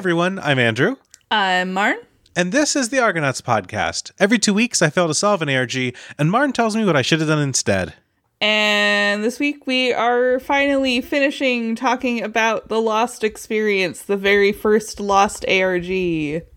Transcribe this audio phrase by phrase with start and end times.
[0.00, 0.38] Everyone.
[0.38, 0.96] I'm Andrew.
[1.30, 1.98] I'm Marn.
[2.34, 4.12] And this is the Argonauts podcast.
[4.18, 5.76] Every two weeks, I fail to solve an ARG,
[6.16, 7.92] and Martin tells me what I should have done instead.
[8.40, 15.00] And this week we are finally finishing talking about the Lost experience, the very first
[15.00, 15.84] Lost ARG.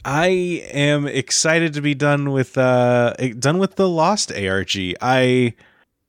[0.06, 0.28] I
[0.72, 4.72] am excited to be done with uh done with the Lost ARG.
[5.02, 5.54] I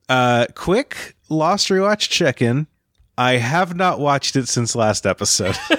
[0.07, 2.67] uh quick Lost rewatch check-in.
[3.17, 5.55] I have not watched it since last episode.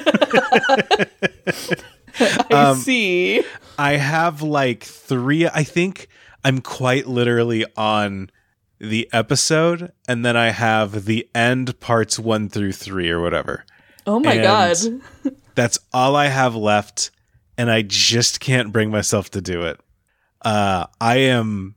[2.19, 3.43] I Um, see.
[3.79, 5.47] I have like three.
[5.47, 6.09] I think
[6.45, 8.31] I'm quite literally on
[8.79, 13.65] the episode, and then I have the end parts one through three or whatever.
[14.07, 15.33] Oh my and- god.
[15.55, 17.11] That's all I have left,
[17.57, 19.81] and I just can't bring myself to do it.
[20.43, 21.76] Uh, I am.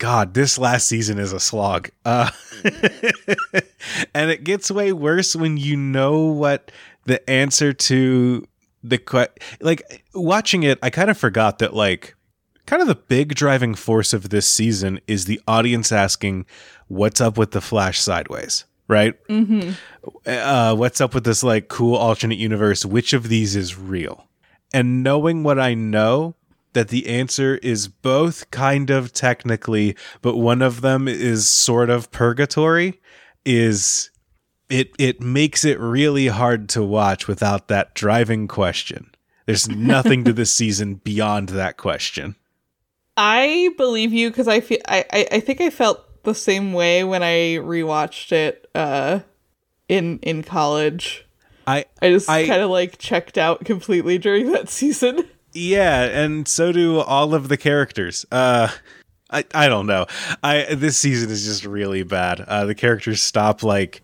[0.00, 1.90] God, this last season is a slog.
[2.06, 2.30] Uh,
[4.14, 6.72] and it gets way worse when you know what
[7.04, 8.46] the answer to
[8.82, 9.28] the que-
[9.60, 12.14] like watching it I kind of forgot that like
[12.64, 16.46] kind of the big driving force of this season is the audience asking
[16.88, 19.22] what's up with the flash sideways, right?
[19.26, 19.72] Mm-hmm.
[20.24, 22.86] uh, what's up with this like cool alternate universe?
[22.86, 24.26] Which of these is real?
[24.72, 26.36] And knowing what I know,
[26.72, 32.10] that the answer is both kind of technically, but one of them is sort of
[32.10, 33.00] purgatory,
[33.44, 34.10] is
[34.68, 39.10] it it makes it really hard to watch without that driving question.
[39.46, 42.36] There's nothing to this season beyond that question.
[43.16, 47.02] I believe you because I feel I, I I think I felt the same way
[47.04, 49.20] when I rewatched it uh
[49.88, 51.26] in in college.
[51.66, 55.28] I I just kind of like checked out completely during that season.
[55.52, 58.24] Yeah, and so do all of the characters.
[58.30, 58.68] Uh
[59.30, 60.06] I I don't know.
[60.42, 62.40] I this season is just really bad.
[62.40, 64.02] Uh the characters stop like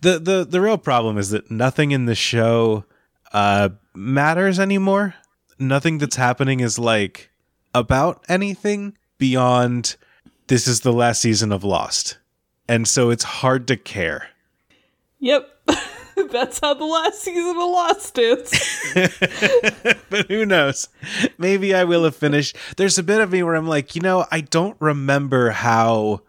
[0.00, 2.84] the the the real problem is that nothing in the show
[3.32, 5.14] uh matters anymore.
[5.58, 7.30] Nothing that's happening is like
[7.74, 9.96] about anything beyond
[10.46, 12.18] this is the last season of Lost.
[12.68, 14.28] And so it's hard to care.
[15.20, 15.48] Yep.
[16.30, 18.50] That's how the last season of Lost is.
[20.10, 20.88] but who knows?
[21.38, 22.56] Maybe I will have finished.
[22.76, 26.22] There's a bit of me where I'm like, you know, I don't remember how.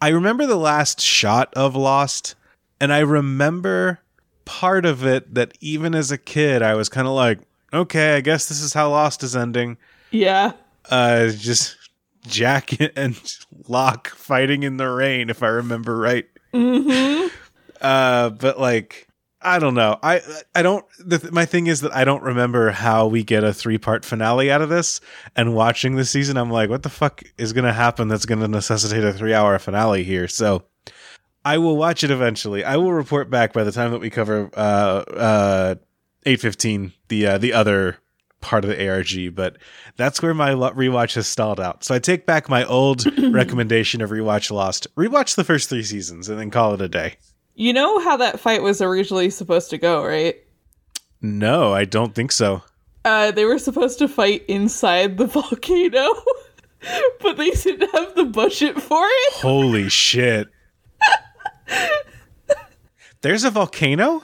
[0.00, 2.34] I remember the last shot of Lost,
[2.80, 4.00] and I remember
[4.44, 7.40] part of it that even as a kid, I was kind of like,
[7.72, 9.76] okay, I guess this is how Lost is ending.
[10.10, 10.52] yeah.
[10.90, 11.76] Uh, just
[12.26, 13.20] Jack and
[13.68, 16.26] Locke fighting in the rain, if I remember right.
[16.52, 17.26] hmm
[17.80, 19.06] Uh, but like,
[19.42, 19.98] I don't know.
[20.02, 20.20] I
[20.54, 20.84] I don't.
[20.98, 24.50] The, my thing is that I don't remember how we get a three part finale
[24.50, 25.00] out of this.
[25.34, 28.08] And watching this season, I'm like, what the fuck is going to happen?
[28.08, 30.28] That's going to necessitate a three hour finale here.
[30.28, 30.64] So.
[31.42, 32.64] I will watch it eventually.
[32.64, 35.74] I will report back by the time that we cover uh uh
[36.26, 37.96] 815 the uh, the other
[38.42, 39.56] part of the ARG, but
[39.96, 41.82] that's where my rewatch has stalled out.
[41.82, 44.86] So I take back my old recommendation of rewatch Lost.
[44.96, 47.16] Rewatch the first 3 seasons and then call it a day.
[47.60, 50.34] You know how that fight was originally supposed to go, right?
[51.20, 52.62] No, I don't think so.
[53.04, 56.14] Uh, they were supposed to fight inside the volcano,
[57.20, 59.34] but they didn't have the budget for it.
[59.34, 60.48] Holy shit.
[63.20, 64.22] There's a volcano?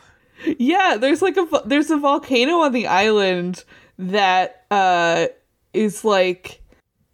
[0.59, 3.65] Yeah, there's like a there's a volcano on the island
[3.99, 5.27] that uh
[5.75, 6.63] is like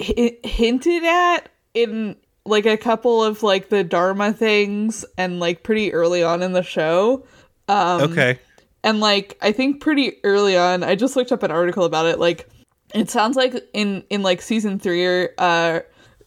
[0.01, 5.93] hi- hinted at in like a couple of like the Dharma things and like pretty
[5.93, 7.25] early on in the show.
[7.69, 8.39] Um Okay.
[8.85, 12.19] And like I think pretty early on, I just looked up an article about it.
[12.19, 12.49] Like
[12.95, 15.81] it sounds like in in like season three, uh,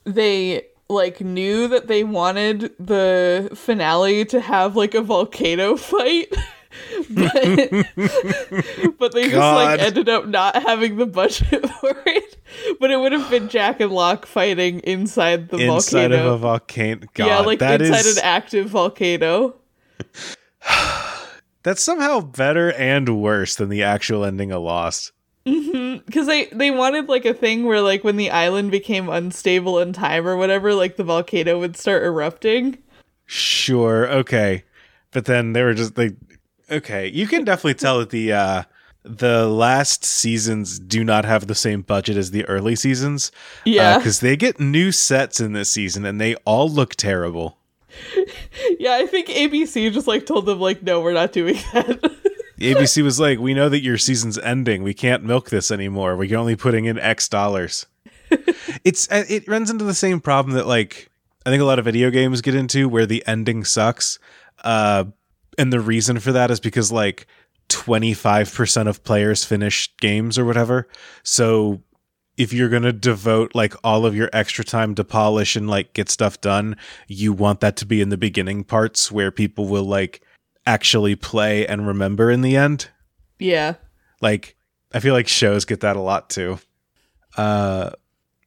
[0.06, 6.34] they like knew that they wanted the finale to have like a volcano fight.
[7.10, 7.34] But,
[9.00, 12.38] but they just like ended up not having the budget for it.
[12.80, 16.28] But it would have been Jack and Locke fighting inside the Inside volcano.
[16.28, 17.08] of a volcano.
[17.14, 19.56] God, yeah, like that inside is- an active volcano.
[21.64, 25.12] that's somehow better and worse than the actual ending of Lost.
[25.46, 26.04] Mm-hmm.
[26.08, 29.94] because they they wanted like a thing where like when the island became unstable in
[29.94, 32.80] time or whatever like the volcano would start erupting
[33.28, 34.64] Sure, okay.
[35.12, 36.16] But then they were just like
[36.70, 38.64] okay, you can definitely tell that the uh
[39.03, 43.32] the last seasons do not have the same budget as the early seasons.
[43.64, 47.58] yeah because they get new sets in this season and they all look terrible.
[48.78, 52.12] yeah i think abc just like told them like no we're not doing that
[52.59, 54.84] ABC was like, "We know that your season's ending.
[54.84, 56.16] We can't milk this anymore.
[56.16, 57.85] We're only putting in X dollars."
[58.84, 61.09] it's uh, it runs into the same problem that like
[61.46, 64.20] I think a lot of video games get into, where the ending sucks.
[64.64, 65.06] Uh,
[65.57, 67.28] and the reason for that is because like
[67.69, 70.87] 25% of players finish games or whatever.
[71.23, 71.81] So
[72.37, 75.93] if you're going to devote like all of your extra time to polish and like
[75.93, 76.75] get stuff done,
[77.07, 80.22] you want that to be in the beginning parts where people will like
[80.66, 82.90] actually play and remember in the end.
[83.40, 83.75] Yeah.
[84.22, 84.55] Like
[84.93, 86.59] I feel like shows get that a lot too.
[87.37, 87.91] Uh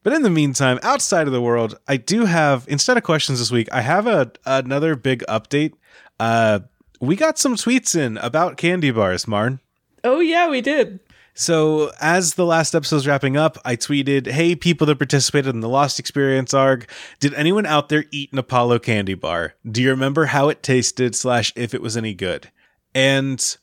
[0.01, 3.51] but in the meantime, outside of the world, I do have instead of questions this
[3.51, 5.73] week, I have a another big update.
[6.19, 6.59] Uh
[6.99, 9.59] we got some tweets in about candy bars, Marn.
[10.03, 10.99] Oh yeah, we did.
[11.33, 15.61] So, as the last episode episode's wrapping up, I tweeted, Hey, people that participated in
[15.61, 16.89] the Lost Experience ARG,
[17.21, 19.53] did anyone out there eat an Apollo candy bar?
[19.69, 22.51] Do you remember how it tasted, slash, if it was any good?
[22.93, 23.57] And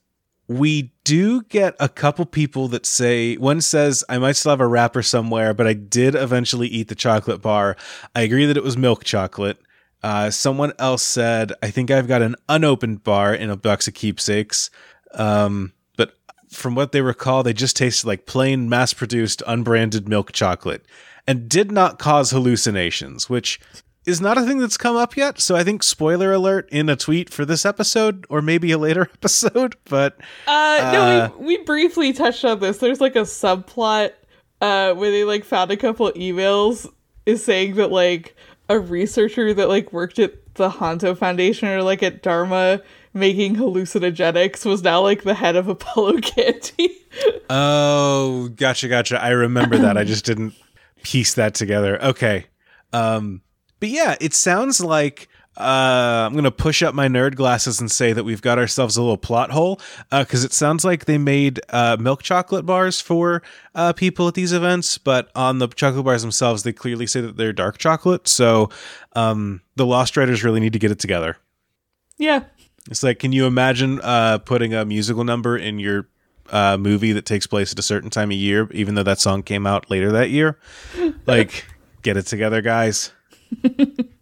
[0.49, 4.67] we do get a couple people that say, one says, I might still have a
[4.67, 7.77] wrapper somewhere, but I did eventually eat the chocolate bar.
[8.15, 9.59] I agree that it was milk chocolate.
[10.03, 13.95] Uh, someone else said, I think I've got an unopened bar in a box of
[13.95, 14.71] keepsakes.
[15.15, 16.15] Um, but
[16.51, 20.85] from what they recall, they just tasted like plain mass produced, unbranded milk chocolate
[21.27, 23.59] and did not cause hallucinations, which
[24.05, 25.41] is not a thing that's come up yet.
[25.41, 29.03] So I think spoiler alert in a tweet for this episode or maybe a later
[29.15, 29.75] episode.
[29.85, 32.79] But uh, no, we, we briefly touched on this.
[32.79, 34.13] There's like a subplot
[34.61, 36.89] uh, where they like found a couple emails
[37.27, 38.37] is saying that like
[38.69, 42.81] a researcher that like worked at the Hanso Foundation or like at Dharma
[43.15, 46.91] making hallucinogenics was now like the head of Apollo Candy.
[47.49, 49.23] oh, gotcha, gotcha.
[49.23, 49.97] I remember that.
[49.97, 50.55] I just didn't
[51.03, 52.03] piece that together.
[52.03, 52.47] Okay.
[52.93, 53.43] Um,
[53.81, 57.91] but yeah, it sounds like uh, I'm going to push up my nerd glasses and
[57.91, 59.81] say that we've got ourselves a little plot hole
[60.11, 63.43] because uh, it sounds like they made uh, milk chocolate bars for
[63.75, 67.37] uh, people at these events, but on the chocolate bars themselves, they clearly say that
[67.37, 68.29] they're dark chocolate.
[68.29, 68.71] So
[69.15, 71.39] um, the Lost Writers really need to get it together.
[72.19, 72.45] Yeah.
[72.91, 76.07] It's like, can you imagine uh, putting a musical number in your
[76.51, 79.43] uh, movie that takes place at a certain time of year, even though that song
[79.43, 80.59] came out later that year?
[81.27, 81.67] like,
[82.03, 83.13] get it together, guys.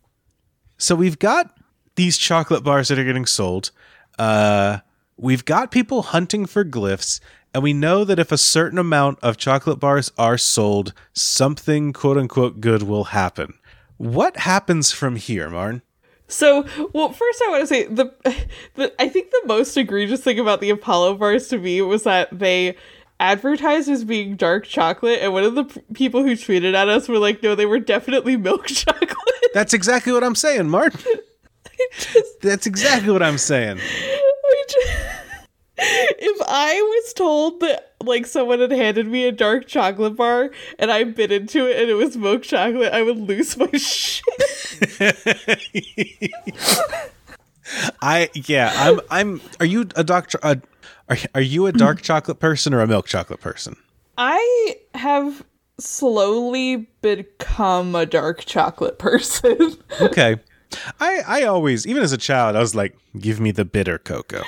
[0.79, 1.57] so we've got
[1.97, 3.71] these chocolate bars that are getting sold.
[4.19, 4.79] Uh,
[5.17, 7.21] we've got people hunting for glyphs,
[7.53, 12.19] and we know that if a certain amount of chocolate bars are sold, something quote
[12.19, 13.55] unquote good will happen.
[13.97, 15.83] What happens from here, Marn?
[16.27, 18.13] So, well, first I want to say the,
[18.75, 22.37] the I think the most egregious thing about the Apollo bars to me was that
[22.37, 22.77] they
[23.21, 27.09] advertised as being dark chocolate, and one of the p- people who tweeted at us
[27.09, 29.11] were like, "No, they were definitely milk chocolate."
[29.55, 31.01] That's exactly what I'm saying, Martin.
[31.97, 33.79] Just, That's exactly what I'm saying.
[33.79, 34.89] Just,
[35.79, 40.91] if I was told that like someone had handed me a dark chocolate bar and
[40.91, 44.25] I bit into it and it was milk chocolate, I would lose my shit.
[48.03, 50.61] I yeah, I'm I'm are you a doctor a
[51.09, 53.77] are, are you a dark chocolate person or a milk chocolate person?
[54.19, 55.45] I have
[55.79, 59.77] slowly become a dark chocolate person.
[60.01, 60.37] okay.
[61.01, 64.43] I I always even as a child I was like give me the bitter cocoa.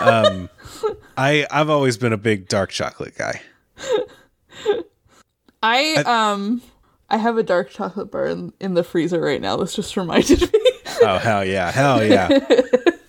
[0.00, 0.50] um
[1.16, 3.40] I I've always been a big dark chocolate guy.
[5.62, 6.62] I um
[7.08, 9.56] I have a dark chocolate bar in, in the freezer right now.
[9.56, 10.70] This just reminded me.
[11.02, 11.70] oh hell yeah.
[11.70, 12.28] Hell yeah.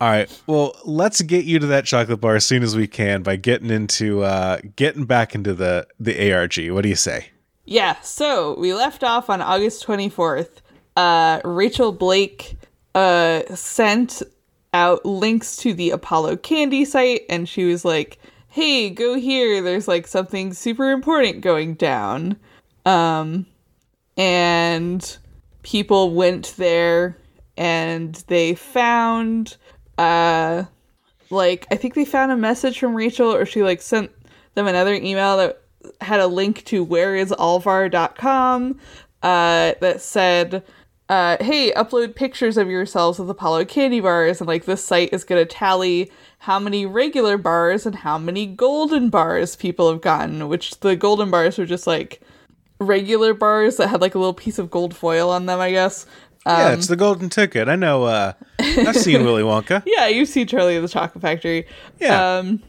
[0.00, 0.42] All right.
[0.46, 3.70] Well, let's get you to that chocolate bar as soon as we can by getting
[3.70, 6.70] into uh getting back into the the ARG.
[6.70, 7.26] What do you say?
[7.66, 8.00] Yeah.
[8.00, 10.62] So we left off on August twenty fourth.
[10.96, 12.56] Uh, Rachel Blake
[12.94, 14.22] uh sent
[14.72, 19.60] out links to the Apollo Candy site, and she was like, "Hey, go here.
[19.60, 22.38] There's like something super important going down."
[22.86, 23.44] Um,
[24.16, 25.18] and
[25.62, 27.18] people went there
[27.56, 29.56] and they found
[30.00, 30.64] uh
[31.28, 34.10] like I think they found a message from Rachel or she like sent
[34.54, 35.62] them another email that
[36.00, 38.80] had a link to whereisalvar.com
[39.22, 40.64] uh that said
[41.10, 45.24] uh hey upload pictures of yourselves with Apollo candy bars and like this site is
[45.24, 50.80] to tally how many regular bars and how many golden bars people have gotten which
[50.80, 52.22] the golden bars were just like
[52.78, 56.06] regular bars that had like a little piece of gold foil on them I guess
[56.46, 57.68] um, yeah, it's the golden ticket.
[57.68, 58.04] I know.
[58.04, 59.82] Uh, I've seen Willy Wonka.
[59.86, 61.66] Yeah, you've seen Charlie and the Chocolate Factory.
[61.98, 62.38] Yeah.
[62.38, 62.62] Um,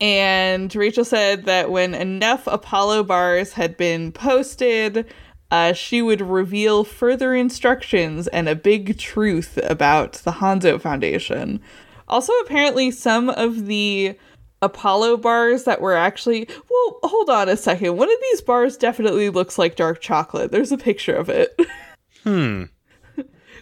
[0.00, 5.06] and Rachel said that when enough Apollo bars had been posted,
[5.50, 11.60] uh, she would reveal further instructions and a big truth about the Hanso Foundation.
[12.08, 14.18] Also, apparently, some of the
[14.62, 16.48] Apollo bars that were actually.
[16.68, 17.96] Well, hold on a second.
[17.96, 20.50] One of these bars definitely looks like dark chocolate.
[20.50, 21.58] There's a picture of it.
[22.24, 22.64] Hmm.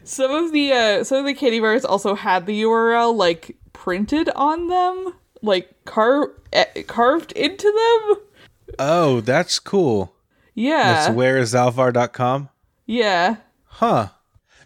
[0.04, 4.28] Some of the uh, some of the candy bars also had the URL like printed
[4.37, 8.16] on them, like car eh, carved into them.
[8.78, 10.14] Oh, that's cool.
[10.54, 10.92] Yeah.
[10.92, 12.49] That's whereisalvar.com.
[12.87, 13.37] yeah.
[13.66, 14.08] Huh.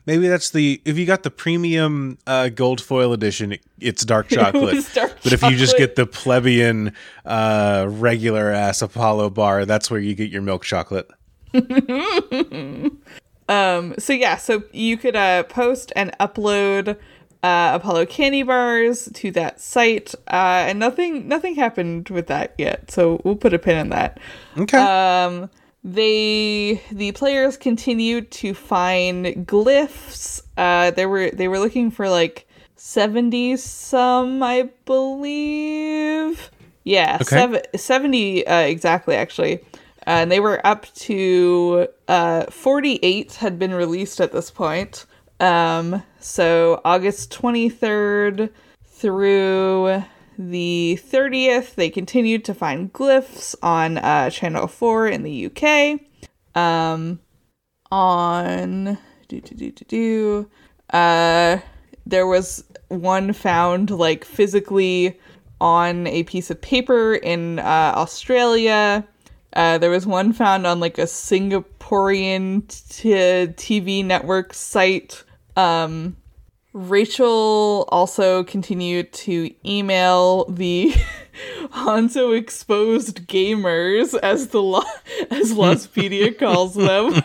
[0.07, 4.29] Maybe that's the if you got the premium uh, gold foil edition, it- it's dark
[4.29, 4.75] chocolate.
[4.75, 6.93] was dark but if you just get the plebeian
[7.27, 11.09] uh, regular ass Apollo bar, that's where you get your milk chocolate.
[13.49, 16.97] Um, so yeah, so you could uh, post and upload
[17.43, 22.91] uh, Apollo candy bars to that site, uh, and nothing nothing happened with that yet.
[22.91, 24.19] So we'll put a pin in that.
[24.59, 24.77] Okay.
[24.79, 25.49] Um,
[25.85, 30.43] they the players continued to find glyphs.
[30.57, 36.51] Uh, they were they were looking for like seventy some, I believe.
[36.85, 37.25] Yeah, Okay.
[37.25, 39.61] sev- seventy uh, exactly actually.
[40.09, 45.05] Uh, and they were up to uh, 48 had been released at this point.
[45.39, 48.49] Um, so August 23rd
[48.87, 50.03] through
[50.39, 56.01] the 30th, they continued to find glyphs on uh, Channel 4 in the UK.
[56.55, 57.21] Um,
[57.93, 58.97] on
[59.29, 60.51] do do do do do.
[60.91, 61.59] Uh,
[62.07, 65.21] there was one found like physically
[65.61, 69.07] on a piece of paper in uh, Australia.
[69.53, 75.25] Uh, there was one found on like a Singaporean t- TV network site.
[75.57, 76.17] Um,
[76.73, 80.93] Rachel also continued to email the
[81.73, 84.83] Hanso exposed gamers, as the lo-
[85.31, 87.23] as Lostpedia calls them.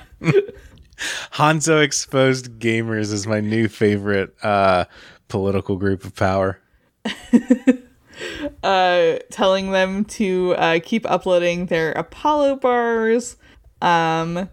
[1.34, 4.86] Hanso exposed gamers is my new favorite uh,
[5.28, 6.60] political group of power.
[8.64, 13.38] uh, telling them to uh, keep uploading their Apollo bars.
[13.82, 14.50] Um,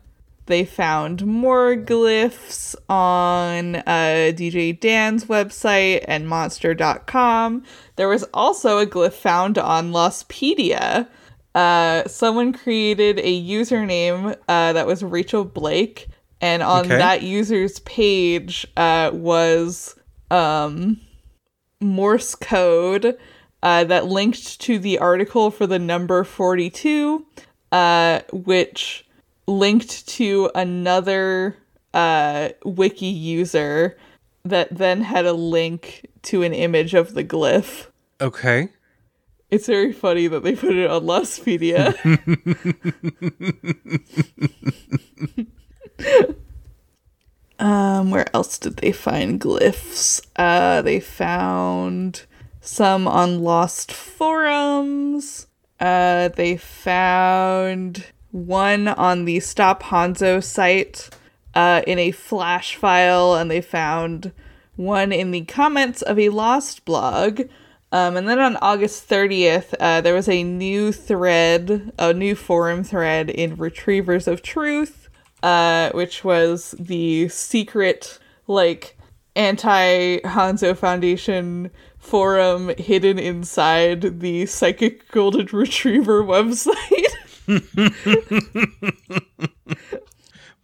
[0.47, 7.63] they found more glyphs on uh, DJ Dan's website and monster.com.
[7.95, 11.07] There was also a glyph found on Lostpedia.
[11.55, 16.09] Uh, someone created a username uh, that was Rachel Blake,
[16.41, 16.97] and on Okay.
[16.99, 19.95] that user's page uh, was
[20.31, 21.01] um,
[21.81, 23.17] Morse code
[23.63, 27.27] uh, that linked to the article for the number 42,
[27.73, 29.07] uh, which
[29.47, 31.57] linked to another
[31.93, 33.99] uh, wiki user
[34.45, 37.87] that then had a link to an image of the glyph.
[38.21, 38.71] Okay.
[39.51, 41.97] It's very funny that they put it on Lostpedia.
[47.59, 50.25] um, where else did they find glyphs?
[50.37, 52.27] Uh, they found
[52.61, 55.47] some on Lost forums.
[55.79, 61.11] Uh, they found one on the Stop Hanso site
[61.55, 64.33] uh, in a flash file, and they found
[64.77, 67.43] one in the comments of a Lost blog.
[67.93, 72.85] Um, and then on August 30th, uh, there was a new thread, a new forum
[72.85, 75.09] thread in Retrievers of Truth,
[75.43, 78.97] uh, which was the secret, like,
[79.35, 86.75] anti Hanso Foundation forum hidden inside the Psychic Golden Retriever website.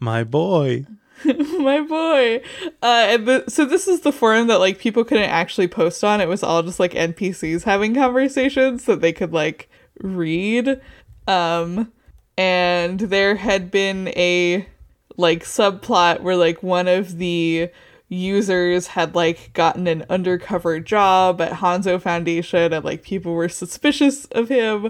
[0.00, 0.86] My boy.
[1.24, 2.42] My boy.
[2.82, 6.20] Uh, and the, so this is the forum that like people couldn't actually post on.
[6.20, 9.68] It was all just like NPCs having conversations that they could like
[10.00, 10.80] read.
[11.26, 11.92] Um,
[12.36, 14.68] and there had been a
[15.16, 17.70] like subplot where like one of the
[18.08, 24.24] users had like gotten an undercover job at Hanso Foundation and like people were suspicious
[24.26, 24.86] of him.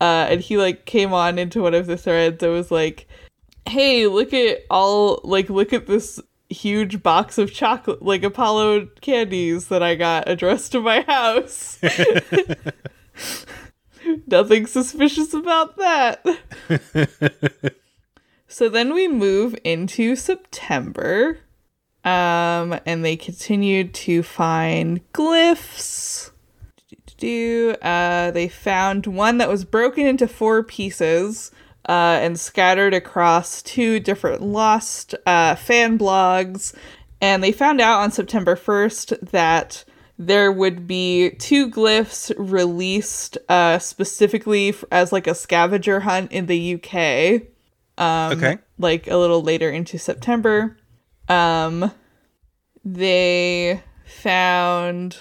[0.00, 3.06] Uh, and he like came on into one of the threads that was like,
[3.66, 9.68] hey, look at all like look at this huge box of chocolate like Apollo candies
[9.68, 11.80] that I got addressed to my house.
[14.26, 16.24] Nothing suspicious about that.
[18.48, 21.38] so then we move into September.
[22.06, 26.30] Um and they continued to find glyphs.
[27.22, 31.50] Uh they found one that was broken into four pieces
[31.88, 36.74] uh, and scattered across two different lost uh, fan blogs.
[37.20, 39.84] And they found out on September 1st that
[40.18, 46.74] there would be two glyphs released uh, specifically as like a scavenger hunt in the
[46.74, 47.42] UK.
[47.98, 48.58] Um, Okay.
[48.78, 50.76] Like a little later into September.
[51.28, 51.90] Um,
[52.84, 55.18] they found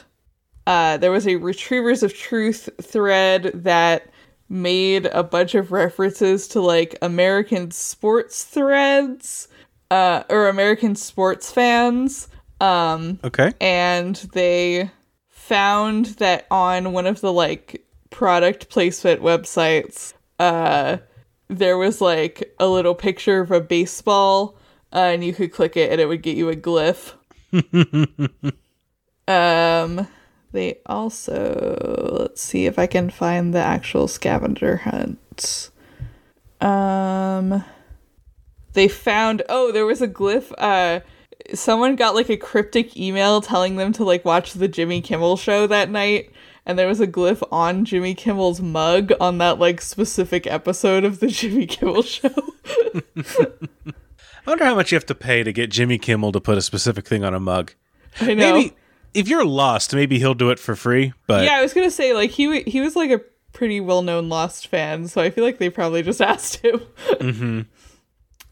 [0.68, 4.10] uh, there was a Retrievers of Truth thread that
[4.50, 9.48] made a bunch of references to like American sports threads
[9.90, 12.28] uh, or American sports fans.
[12.62, 13.54] Um, Okay.
[13.60, 14.90] and they
[15.30, 20.98] found that on one of the like product placement websites, uh,
[21.50, 24.56] there was like a little picture of a baseball,
[24.94, 27.14] uh, and you could click it and it would get you a glyph.
[29.28, 30.08] um,
[30.52, 35.70] they also let's see if I can find the actual scavenger hunt.
[36.62, 37.64] Um,
[38.74, 40.52] they found oh there was a glyph.
[40.58, 41.02] Uh,
[41.54, 45.68] someone got like a cryptic email telling them to like watch the Jimmy Kimmel show
[45.68, 46.32] that night
[46.66, 51.20] and there was a glyph on Jimmy Kimmel's mug on that like specific episode of
[51.20, 52.34] the Jimmy Kimmel show.
[54.46, 56.62] I wonder how much you have to pay to get Jimmy Kimmel to put a
[56.62, 57.74] specific thing on a mug.
[58.22, 58.54] I know.
[58.54, 58.76] Maybe
[59.14, 61.14] if you're lost, maybe he'll do it for free.
[61.26, 63.22] But yeah, I was gonna say like he he was like a
[63.54, 66.82] pretty well known Lost fan, so I feel like they probably just asked him.
[67.20, 67.62] hmm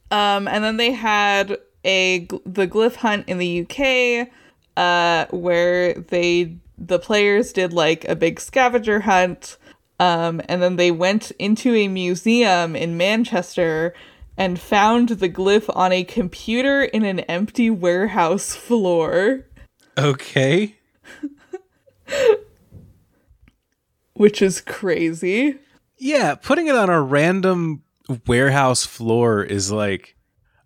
[0.09, 4.29] Um, and then they had a the glyph hunt in the UK,
[4.77, 9.57] uh, where they the players did like a big scavenger hunt,
[9.99, 13.93] um, and then they went into a museum in Manchester
[14.37, 19.45] and found the glyph on a computer in an empty warehouse floor,
[19.97, 20.75] okay.
[24.13, 25.57] which is crazy.
[25.97, 27.83] Yeah, putting it on a random
[28.27, 30.15] warehouse floor is like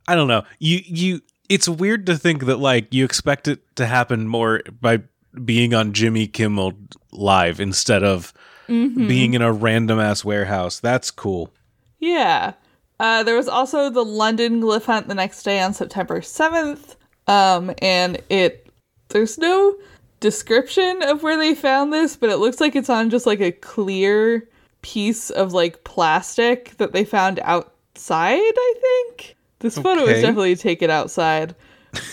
[0.07, 0.43] I don't know.
[0.59, 5.03] You you it's weird to think that like you expect it to happen more by
[5.43, 6.73] being on Jimmy Kimmel
[7.11, 8.33] live instead of
[8.67, 9.07] mm-hmm.
[9.07, 10.79] being in a random ass warehouse.
[10.79, 11.53] That's cool.
[11.99, 12.53] Yeah.
[12.99, 16.95] Uh, there was also the London glyph hunt the next day on September 7th.
[17.27, 18.67] Um, and it,
[19.09, 19.75] there's no
[20.19, 23.51] description of where they found this, but it looks like it's on just like a
[23.51, 24.47] clear
[24.81, 29.35] piece of like plastic that they found outside, I think.
[29.59, 31.55] This photo was definitely taken outside.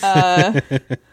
[0.02, 0.60] Uh,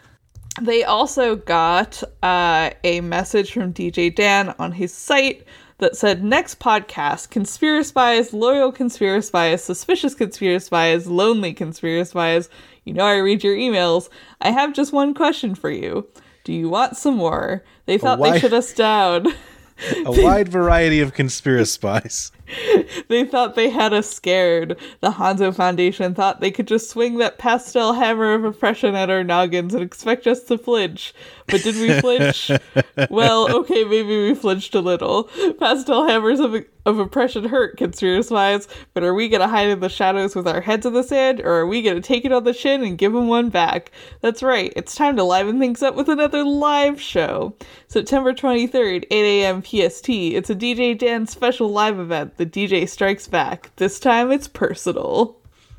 [0.62, 5.46] they also got uh, a message from DJ Dan on his site
[5.82, 12.48] that said, Next podcast, Conspiracy Spies, Loyal Conspiracy Spies, Suspicious Conspiracy Spies, Lonely Conspiracy Spies.
[12.84, 14.08] You know I read your emails.
[14.40, 16.06] I have just one question for you.
[16.44, 17.64] Do you want some more?
[17.86, 19.26] They thought why- they shut us down.
[20.06, 22.30] A wide variety of conspiracy spies.
[23.08, 24.78] they thought they had us scared.
[25.00, 29.24] The Hanso Foundation thought they could just swing that pastel hammer of oppression at our
[29.24, 31.14] noggins and expect us to flinch.
[31.46, 32.50] But did we flinch?
[33.10, 35.24] well, okay, maybe we flinched a little.
[35.58, 36.54] Pastel hammers of,
[36.86, 40.60] of oppression hurt, conspiracy wise, but are we gonna hide in the shadows with our
[40.60, 43.12] heads in the sand, or are we gonna take it on the chin and give
[43.12, 43.90] them one back?
[44.20, 47.54] That's right, it's time to liven things up with another live show.
[47.88, 49.62] September 23rd, 8 a.m.
[49.62, 50.08] PST.
[50.08, 52.36] It's a DJ Dan special live event.
[52.42, 53.70] The DJ strikes back.
[53.76, 55.36] This time it's personal.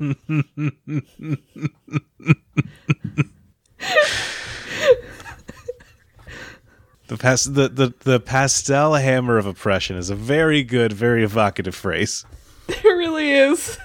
[7.06, 11.74] The pas- the, the the pastel hammer of oppression is a very good, very evocative
[11.74, 12.24] phrase.
[12.68, 13.76] It really is.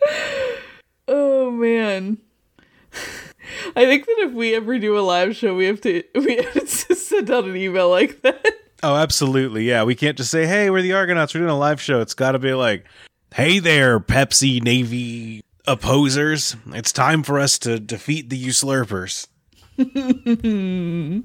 [1.08, 2.16] oh man.
[3.76, 6.54] I think that if we ever do a live show, we have to we have
[6.54, 8.65] to send out an email like that.
[8.86, 9.64] Oh, absolutely.
[9.64, 11.34] Yeah, we can't just say, "Hey, we're the Argonauts.
[11.34, 12.86] We're doing a live show." It's got to be like,
[13.34, 16.54] "Hey there, Pepsi Navy opposers.
[16.68, 19.26] It's time for us to defeat the usurpers."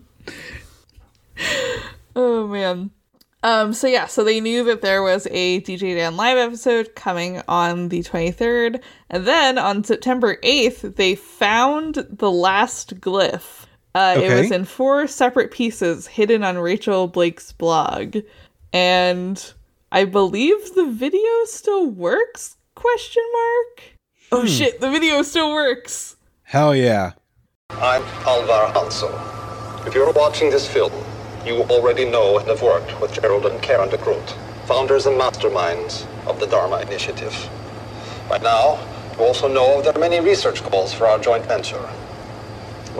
[2.13, 2.89] Oh man.
[3.43, 7.41] Um so yeah, so they knew that there was a DJ Dan live episode coming
[7.47, 13.60] on the 23rd, and then on September 8th they found the last glyph.
[13.93, 18.17] Uh it was in four separate pieces hidden on Rachel Blake's blog.
[18.73, 19.53] And
[19.91, 22.55] I believe the video still works?
[22.75, 23.97] Question mark?
[24.31, 26.15] Oh shit, the video still works.
[26.43, 27.11] Hell yeah.
[27.71, 29.11] I'm Alvar Hanso.
[29.85, 30.93] If you're watching this film,
[31.45, 34.35] you already know and have worked with Gerald and Karen de Groot,
[34.67, 37.35] founders and masterminds of the Dharma Initiative.
[38.29, 38.79] By now,
[39.17, 41.89] you also know there are many research goals for our joint venture.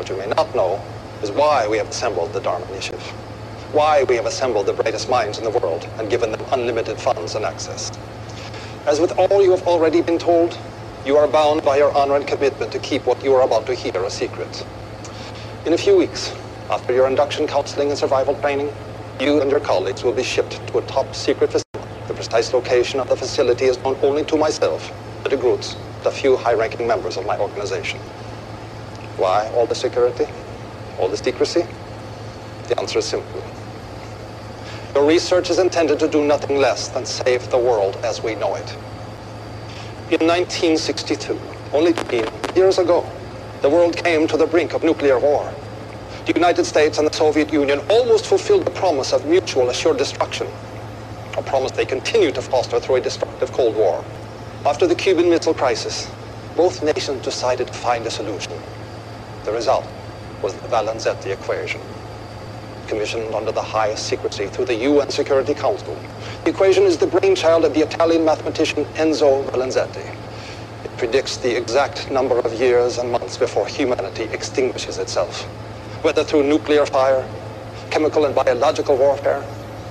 [0.02, 0.84] What you may not know
[1.22, 3.04] is why we have assembled the Dharma Initiative,
[3.72, 7.36] why we have assembled the brightest minds in the world and given them unlimited funds
[7.36, 7.92] and access.
[8.88, 10.58] As with all you have already been told,
[11.06, 13.76] you are bound by your honor and commitment to keep what you are about to
[13.76, 14.66] hear a secret.
[15.68, 16.34] In a few weeks,
[16.72, 18.72] after your induction counseling and survival training,
[19.20, 22.08] you and your colleagues will be shipped to a top secret facility.
[22.08, 24.92] The precise location of the facility is known only to myself,
[25.30, 28.00] the Groots, the few high-ranking members of my organization.
[29.18, 30.26] Why all the security?
[31.00, 31.66] All the secrecy?
[32.68, 33.44] The answer is simple.
[34.96, 38.56] Your research is intended to do nothing less than save the world as we know
[38.56, 38.70] it.
[40.12, 41.40] In 1962,
[41.74, 43.06] only 15 years ago,
[43.62, 45.52] the world came to the brink of nuclear war.
[46.26, 50.48] the United States and the Soviet Union almost fulfilled the promise of mutual assured destruction,
[51.38, 54.04] a promise they continue to foster through a destructive Cold War.
[54.66, 56.10] After the Cuban Missile Crisis,
[56.56, 58.54] both nations decided to find a solution.
[59.44, 59.88] The result
[60.44, 61.82] was the Valenzetti equation,
[62.88, 65.98] commissioned under the highest secrecy through the UN Security Council.
[66.44, 70.06] The equation is the brainchild of the Italian mathematician Enzo Valenzetti.
[70.84, 75.44] It predicts the exact number of years and months before humanity extinguishes itself,
[76.04, 77.26] whether through nuclear fire,
[77.90, 79.44] chemical and biological warfare,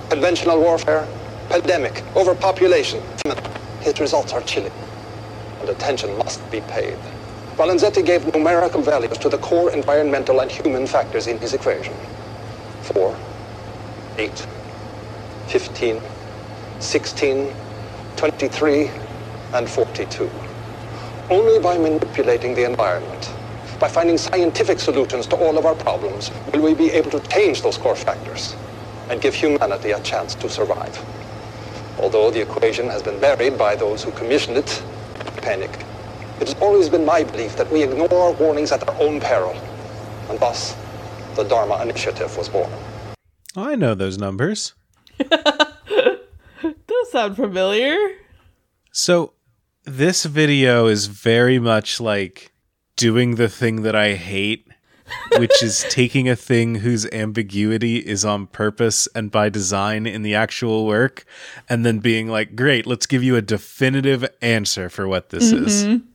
[0.09, 1.07] conventional warfare,
[1.49, 3.01] pandemic, overpopulation.
[3.81, 4.71] His results are chilling,
[5.59, 6.97] and attention must be paid.
[7.57, 11.93] Valenzetti gave numerical values to the core environmental and human factors in his equation.
[12.93, 13.15] 4,
[14.17, 14.47] 8,
[15.47, 16.01] 15,
[16.79, 17.53] 16,
[18.15, 18.89] 23,
[19.53, 20.29] and 42.
[21.29, 23.31] Only by manipulating the environment,
[23.79, 27.61] by finding scientific solutions to all of our problems, will we be able to change
[27.61, 28.55] those core factors
[29.09, 31.03] and give humanity a chance to survive.
[31.99, 34.83] Although the equation has been buried by those who commissioned it,
[35.37, 35.90] panic.
[36.41, 39.53] It has always been my belief that we ignore warnings at our own peril,
[40.27, 40.75] and thus
[41.35, 42.71] the Dharma Initiative was born.
[43.55, 44.73] I know those numbers.
[45.29, 47.95] Does sound familiar.
[48.91, 49.33] So,
[49.83, 52.51] this video is very much like
[52.95, 54.67] doing the thing that I hate,
[55.37, 60.33] which is taking a thing whose ambiguity is on purpose and by design in the
[60.33, 61.23] actual work,
[61.69, 65.83] and then being like, great, let's give you a definitive answer for what this is.
[65.83, 66.07] Mm-hmm.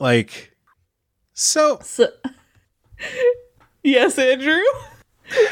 [0.00, 0.52] Like,
[1.32, 2.08] so, So,
[3.82, 4.60] yes, Andrew.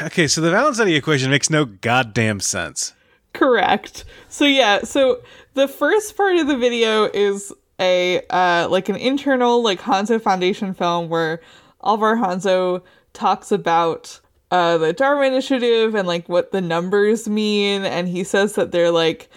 [0.03, 2.93] okay, so the Valenzetti equation makes no goddamn sense.
[3.33, 4.05] Correct.
[4.29, 5.21] So yeah, so
[5.55, 10.73] the first part of the video is a uh like an internal like Hanso Foundation
[10.75, 11.41] film where
[11.83, 14.19] Alvar Hanso talks about
[14.51, 18.91] uh the Dharma Initiative and like what the numbers mean and he says that they're
[18.91, 19.29] like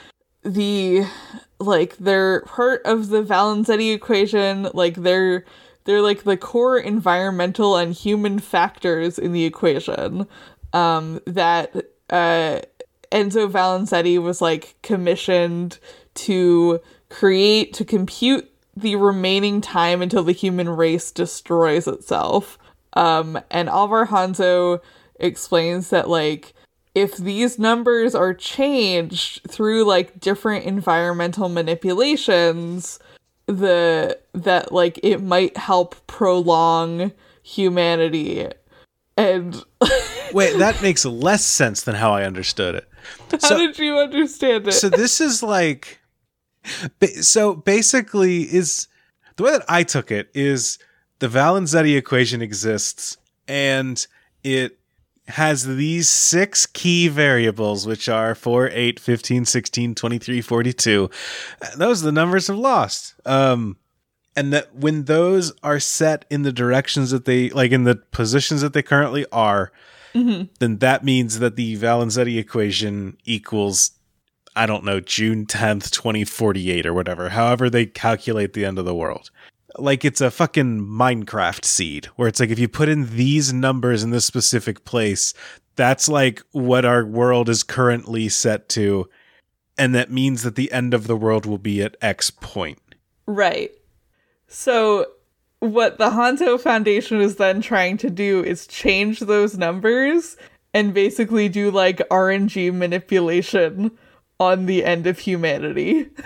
[0.46, 1.06] the
[1.58, 5.44] like they're part of the Valenzetti equation, like they're
[5.84, 10.26] they're like the core environmental and human factors in the equation
[10.72, 11.74] um that
[12.10, 12.60] uh
[13.12, 15.78] Enzo Valenzetti was like commissioned
[16.14, 22.58] to create to compute the remaining time until the human race destroys itself.
[22.92, 24.80] Um, and Alvar Hanso
[25.18, 26.52] explains that like
[26.96, 32.98] if these numbers are changed through like different environmental manipulations,
[33.46, 38.48] the that like it might help prolong humanity.
[39.16, 39.62] And
[40.32, 42.88] Wait, that makes less sense than how I understood it.
[43.30, 44.72] how So- did you understand it?
[44.72, 46.00] so this is like
[47.20, 48.88] so basically is
[49.36, 50.78] the way that I took it is
[51.18, 54.04] the Valenzetti equation exists and
[54.42, 54.78] it
[55.28, 61.10] has these six key variables which are 4 8 15 16 23 42
[61.76, 63.14] those are the numbers of lost.
[63.24, 63.76] Um
[64.38, 68.60] and that when those are set in the directions that they like in the positions
[68.60, 69.72] that they currently are
[70.60, 73.92] then that means that the Valenzetti equation equals
[74.58, 78.94] I don't know, June 10th, 2048 or whatever, however they calculate the end of the
[78.94, 79.30] world.
[79.78, 84.02] Like it's a fucking Minecraft seed where it's like if you put in these numbers
[84.02, 85.34] in this specific place,
[85.76, 89.08] that's like what our world is currently set to.
[89.78, 92.78] And that means that the end of the world will be at X point.
[93.26, 93.70] Right.
[94.48, 95.06] So
[95.60, 100.36] what the Hanso Foundation is then trying to do is change those numbers
[100.72, 103.90] and basically do like RNG manipulation
[104.38, 106.08] on the end of humanity.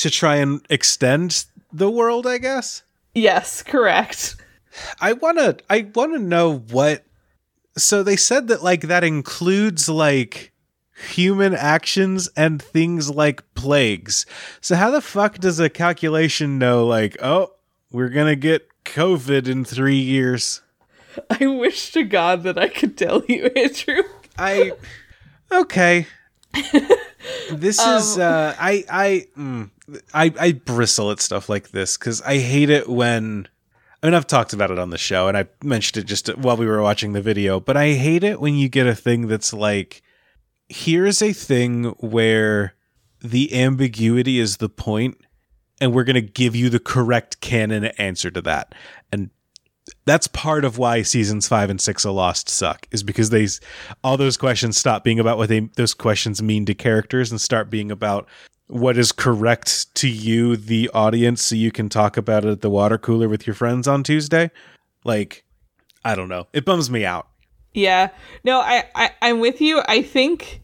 [0.00, 2.82] To try and extend the world, I guess.
[3.16, 4.36] Yes, correct.
[5.00, 7.04] I wanna I wanna know what
[7.76, 10.52] so they said that like that includes like
[11.10, 14.24] human actions and things like plagues.
[14.60, 17.52] So how the fuck does a calculation know like, oh,
[17.90, 20.62] we're gonna get COVID in three years?
[21.30, 24.02] I wish to God that I could tell you, Andrew.
[24.38, 24.72] I
[25.52, 26.06] okay.
[27.50, 29.70] this is uh I I mm,
[30.12, 33.48] I I bristle at stuff like this cuz I hate it when
[34.02, 36.56] I mean I've talked about it on the show and I mentioned it just while
[36.56, 39.52] we were watching the video, but I hate it when you get a thing that's
[39.52, 40.02] like
[40.68, 42.74] here's a thing where
[43.20, 45.16] the ambiguity is the point
[45.80, 48.74] and we're going to give you the correct canon answer to that.
[49.12, 49.30] And
[50.04, 53.46] that's part of why seasons five and six of Lost suck is because they
[54.02, 57.70] all those questions stop being about what they those questions mean to characters and start
[57.70, 58.28] being about
[58.68, 62.70] what is correct to you, the audience, so you can talk about it at the
[62.70, 64.50] water cooler with your friends on Tuesday.
[65.04, 65.44] Like,
[66.04, 66.48] I don't know.
[66.52, 67.28] It bums me out.
[67.74, 68.08] Yeah.
[68.42, 69.82] No, I, I I'm with you.
[69.86, 70.62] I think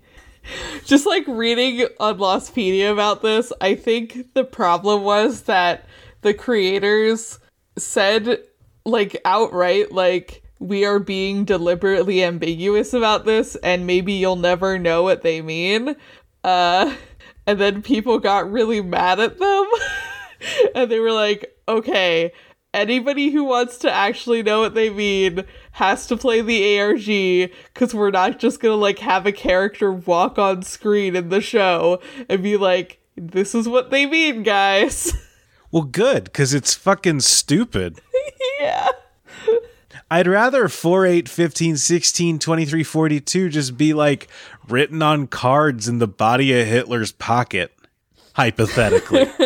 [0.84, 5.86] just like reading on Lostpedia about this, I think the problem was that
[6.22, 7.38] the creators
[7.76, 8.38] said
[8.84, 15.02] like outright like we are being deliberately ambiguous about this and maybe you'll never know
[15.02, 15.94] what they mean.
[16.44, 16.94] Uh
[17.46, 19.66] and then people got really mad at them.
[20.74, 22.32] and they were like, "Okay,
[22.74, 27.94] anybody who wants to actually know what they mean has to play the ARG because
[27.94, 32.42] we're not just gonna like have a character walk on screen in the show and
[32.42, 35.12] be like, this is what they mean, guys.
[35.72, 37.98] Well, good, because it's fucking stupid.
[38.60, 38.88] yeah.
[40.12, 44.28] I'd rather 4, 8, 15, 16, 23, 42 just be like
[44.68, 47.72] written on cards in the body of Hitler's pocket.
[48.34, 49.20] Hypothetically.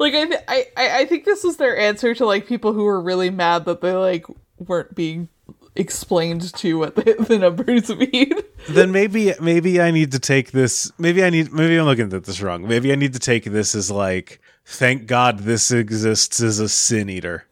[0.00, 3.00] like I, th- I I think this was their answer to like people who were
[3.00, 4.26] really mad that they like
[4.58, 5.28] weren't being
[5.76, 8.32] explained to what the, the numbers mean.
[8.68, 12.24] then maybe maybe I need to take this maybe I need maybe I'm looking at
[12.24, 12.66] this wrong.
[12.66, 17.08] Maybe I need to take this as like thank God this exists as a sin
[17.08, 17.44] eater.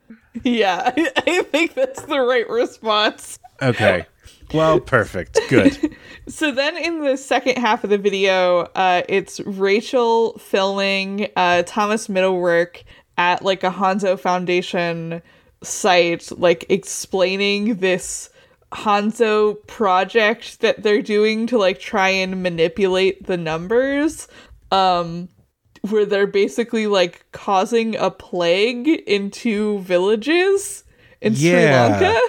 [0.44, 3.38] Yeah, I, think that's the right response.
[3.62, 4.06] Okay.
[4.54, 5.38] Well, perfect.
[5.48, 5.96] Good.
[6.28, 12.08] So then in the second half of the video, uh, it's Rachel filming uh, Thomas
[12.08, 12.82] Mittelwerk
[13.16, 15.22] at like a Hanso Foundation
[15.62, 18.28] site, like explaining this
[18.72, 24.26] Hanso project that they're doing to like try and manipulate the numbers.
[24.72, 25.28] Um,
[25.82, 30.84] where they're basically like causing a plague in two villages
[31.20, 32.20] in Sri Lanka.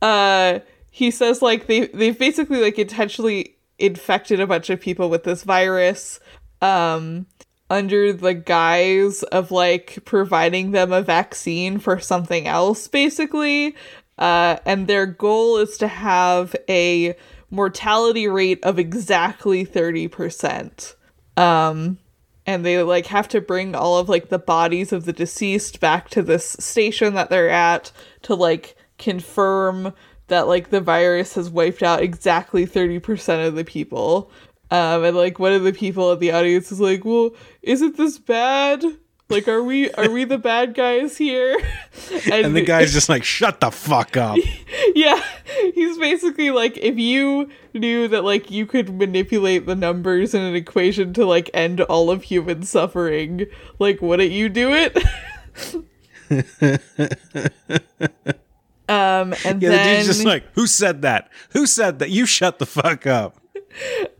[0.00, 0.58] Uh,
[0.90, 5.44] he says like they they've basically like intentionally infected a bunch of people with this
[5.44, 6.18] virus
[6.60, 7.24] um
[7.70, 13.76] under the guise of like providing them a vaccine for something else basically.
[14.18, 17.14] Uh and their goal is to have a
[17.50, 20.94] mortality rate of exactly 30%
[21.36, 21.98] um
[22.48, 26.08] and they like have to bring all of like the bodies of the deceased back
[26.08, 29.92] to this station that they're at to like confirm
[30.28, 34.30] that like the virus has wiped out exactly 30% of the people.
[34.70, 38.18] Um and like one of the people in the audience is like well isn't this
[38.18, 38.82] bad
[39.30, 41.58] like are we are we the bad guys here
[42.32, 44.38] And the guy's just like, shut the fuck up.
[44.94, 45.22] yeah
[45.74, 50.54] he's basically like if you knew that like you could manipulate the numbers in an
[50.54, 53.46] equation to like end all of human suffering
[53.78, 54.96] like wouldn't you do it
[58.88, 61.30] um and Yeah, the dude's just like, who said that?
[61.50, 62.10] Who said that?
[62.10, 63.36] You shut the fuck up.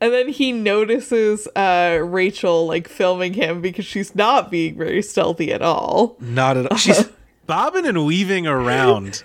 [0.01, 5.53] And then he notices uh rachel like filming him because she's not being very stealthy
[5.53, 6.77] at all Not at all.
[6.77, 7.09] She's
[7.47, 9.23] bobbing and weaving around.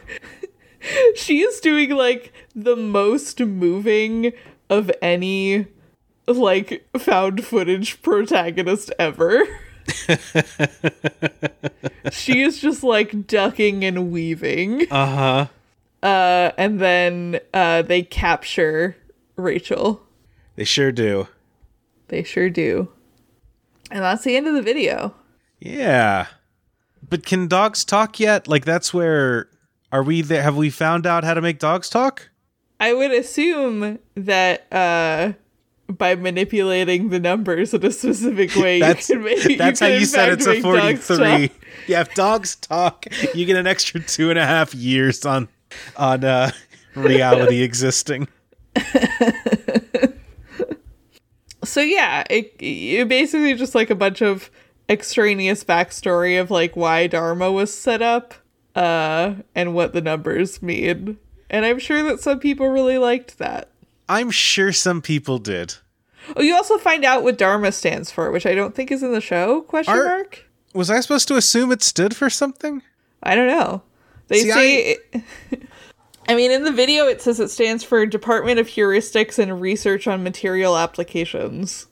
[1.16, 4.32] she is doing like the most moving
[4.70, 5.68] of any
[6.28, 9.44] like found footage protagonist ever.
[12.12, 14.88] she is just like ducking and weaving.
[14.92, 15.48] Uh huh.
[16.08, 18.96] Uh and then uh they capture
[19.36, 20.03] Rachel.
[20.56, 21.28] They sure do.
[22.10, 22.90] They sure do.
[23.92, 25.14] And that's the end of the video.
[25.60, 26.28] Yeah.
[27.08, 28.48] But can dogs talk yet?
[28.48, 29.50] Like that's where
[29.92, 32.30] are we there have we found out how to make dogs talk?
[32.80, 35.34] I would assume that uh
[35.88, 39.96] by manipulating the numbers in a specific way, That's you can make, that's how can,
[39.96, 41.48] in you said it's a dogs 43.
[41.48, 41.58] talk.
[41.88, 45.50] Yeah, if dogs talk, you get an extra two and a half years on
[45.98, 46.52] on uh
[46.96, 48.28] reality existing.
[51.64, 54.50] So yeah, it, it basically just like a bunch of
[54.90, 58.34] extraneous backstory of like why Dharma was set up,
[58.76, 61.18] uh, and what the numbers mean.
[61.50, 63.70] And I'm sure that some people really liked that.
[64.10, 65.76] I'm sure some people did.
[66.36, 69.12] Oh, you also find out what Dharma stands for, which I don't think is in
[69.12, 69.62] the show.
[69.62, 70.46] Question Are- mark.
[70.74, 72.82] Was I supposed to assume it stood for something?
[73.22, 73.84] I don't know.
[74.28, 74.98] They See, say.
[75.14, 75.24] I
[76.36, 80.24] mean, in the video, it says it stands for Department of Heuristics and Research on
[80.24, 81.88] Material Applications.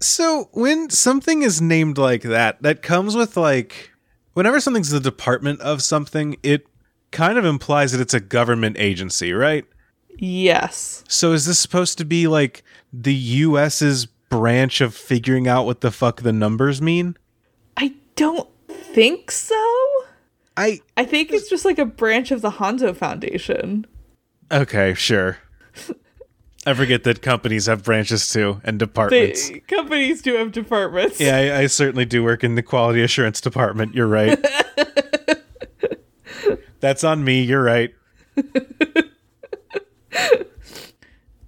[0.00, 3.90] So when something is named like that, that comes with like
[4.34, 6.66] whenever something's the department of something, it
[7.10, 9.64] kind of implies that it's a government agency, right?
[10.18, 11.04] Yes.
[11.08, 12.62] So is this supposed to be like
[12.92, 17.16] the US's branch of figuring out what the fuck the numbers mean?
[17.76, 19.64] I don't think so.
[20.58, 23.86] I I think it's just like a branch of the Hanso Foundation.
[24.52, 25.38] okay, sure.
[26.66, 29.50] I forget that companies have branches too and They, departments.
[29.68, 31.18] companies do have departments.
[31.20, 33.94] yeah, I, I certainly do work in the quality assurance department.
[33.94, 34.38] You're right.
[36.80, 37.42] That's on me.
[37.42, 37.94] You're right.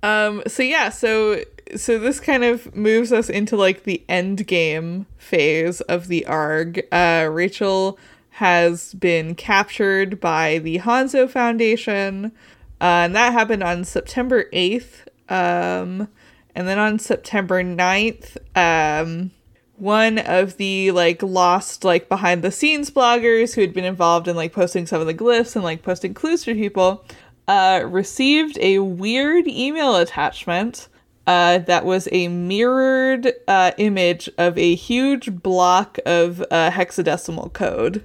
[0.02, 1.42] Um, so yeah, so
[1.76, 6.82] so this kind of moves us into like the end game phase of the ARG.
[6.90, 7.98] Uh, Rachel
[8.40, 12.32] has been captured by the Hanso Foundation,
[12.80, 15.06] uh, and that happened on September 8th.
[15.28, 16.08] Um,
[16.54, 19.30] and then on September 9th, um,
[19.76, 24.36] one of the like lost like behind the scenes bloggers who had been involved in
[24.36, 27.04] like posting some of the glyphs and like posting clues for people
[27.46, 30.88] uh, received a weird email attachment
[31.26, 38.02] uh, that was a mirrored uh, image of a huge block of uh, hexadecimal code.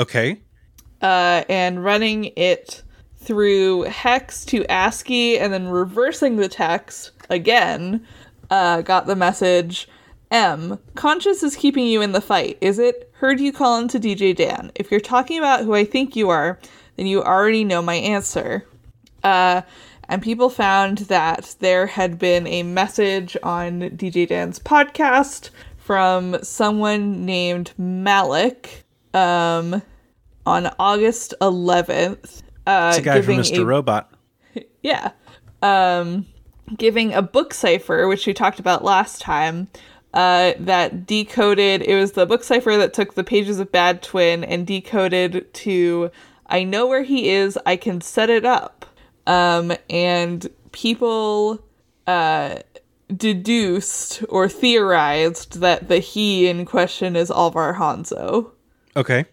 [0.00, 0.40] Okay.
[1.02, 2.82] Uh, and running it
[3.18, 8.06] through hex to ASCII and then reversing the text again,
[8.48, 9.88] uh, got the message
[10.30, 10.78] M.
[10.94, 13.10] Conscious is keeping you in the fight, is it?
[13.16, 14.72] Heard you call into DJ Dan.
[14.74, 16.58] If you're talking about who I think you are,
[16.96, 18.64] then you already know my answer.
[19.22, 19.60] Uh,
[20.08, 27.26] and people found that there had been a message on DJ Dan's podcast from someone
[27.26, 29.82] named Malik um,
[30.46, 32.42] on August 11th.
[32.66, 33.62] Uh, It's a guy from Mr.
[33.62, 34.12] a- Robot.
[34.82, 35.12] yeah.
[35.62, 36.26] Um,
[36.76, 39.68] giving a book cipher, which we talked about last time,
[40.14, 41.82] uh, that decoded.
[41.82, 46.10] It was the book cipher that took the pages of Bad Twin and decoded to
[46.46, 48.84] I know where he is, I can set it up.
[49.26, 51.62] Um, and people
[52.08, 52.56] uh,
[53.14, 58.50] deduced or theorized that the he in question is Alvar Hanso
[58.96, 59.26] Okay.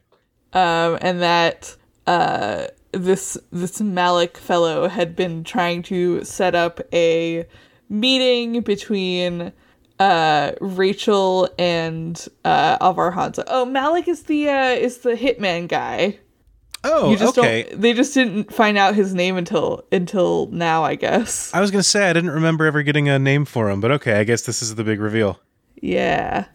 [0.58, 1.76] Um, and that
[2.08, 7.46] uh, this this Malik fellow had been trying to set up a
[7.90, 9.52] meeting between
[10.00, 13.44] uh, Rachel and uh, Alvar Hanso.
[13.46, 16.18] Oh, Malik is the uh, is the hitman guy.
[16.84, 17.68] Oh, You just okay.
[17.70, 17.82] don't.
[17.82, 21.54] They just didn't find out his name until until now, I guess.
[21.54, 24.20] I was gonna say I didn't remember ever getting a name for him, but okay,
[24.20, 25.40] I guess this is the big reveal.
[25.82, 26.46] Yeah.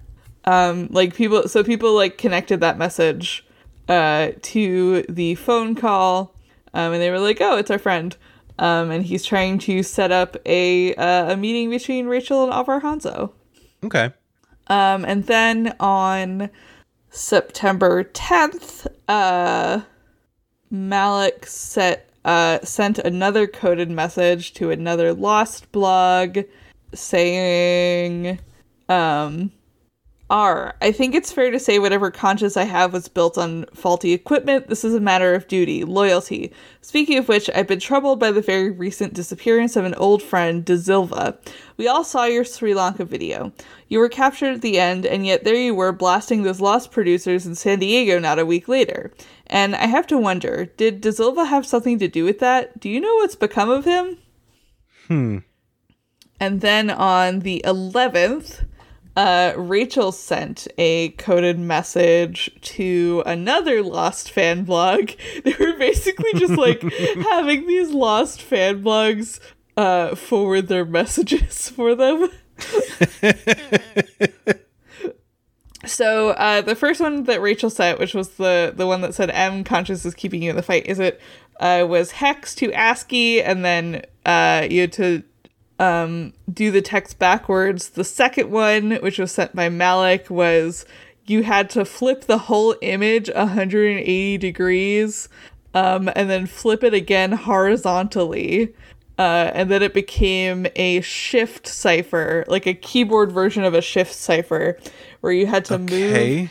[0.45, 3.47] Um like people so people like connected that message
[3.89, 6.35] uh to the phone call
[6.75, 8.17] um and they were like, "Oh, it's our friend."
[8.59, 12.81] Um and he's trying to set up a uh, a meeting between Rachel and Alvar
[12.81, 13.33] Hanso.
[13.85, 14.13] Okay.
[14.69, 16.51] Um and then on
[17.11, 19.83] September 10th, uh
[20.71, 26.39] Malik set uh sent another coded message to another lost blog
[26.95, 28.39] saying
[28.89, 29.51] um
[30.33, 30.75] R.
[30.81, 34.69] I think it's fair to say whatever conscience I have was built on faulty equipment.
[34.69, 36.55] This is a matter of duty, loyalty.
[36.81, 40.65] Speaking of which, I've been troubled by the very recent disappearance of an old friend,
[40.65, 41.39] De Silva.
[41.77, 43.53] We all saw your Sri Lanka video.
[43.89, 47.45] You were captured at the end, and yet there you were blasting those lost producers
[47.45, 49.13] in San Diego not a week later.
[49.49, 52.81] And I have to wonder, did De Silva have something to do with that?
[52.81, 54.17] Do you know what's become of him?
[55.09, 55.39] Hmm.
[56.41, 58.65] And then on the 11th,
[59.17, 65.11] uh, Rachel sent a coded message to another Lost fan blog.
[65.45, 66.83] They were basically just like
[67.31, 69.41] having these Lost fan blogs
[69.77, 72.31] uh, forward their messages for them.
[75.85, 79.31] So uh, the first one that Rachel sent, which was the the one that said
[79.31, 81.21] "M conscious is keeping you in the fight," is it
[81.61, 85.23] uh, was hex to ASCII, and then uh, you had to
[85.83, 87.91] um, do the text backwards.
[87.91, 90.87] The second one, which was sent by Malik, was
[91.27, 95.29] you had to flip the whole image 180 degrees,
[95.75, 98.73] um, and then flip it again horizontally.
[99.19, 104.15] Uh, and then it became a shift cipher, like a keyboard version of a shift
[104.15, 104.79] cipher,
[105.21, 106.49] where you had to move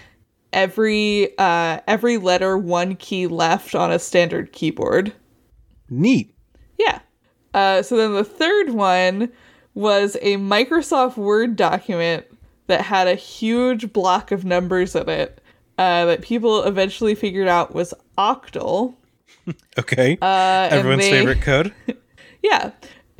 [0.52, 5.14] every uh, every letter one key left on a standard keyboard.
[5.90, 6.36] Neat.
[6.78, 7.00] Yeah.
[7.54, 9.32] Uh, so then the third one
[9.74, 12.26] was a Microsoft Word document
[12.68, 15.42] that had a huge block of numbers in it
[15.78, 18.96] uh, that people eventually figured out was octal.
[19.78, 20.18] Okay.
[20.22, 21.74] Uh, Everyone's they- favorite code.
[22.44, 22.72] Yeah.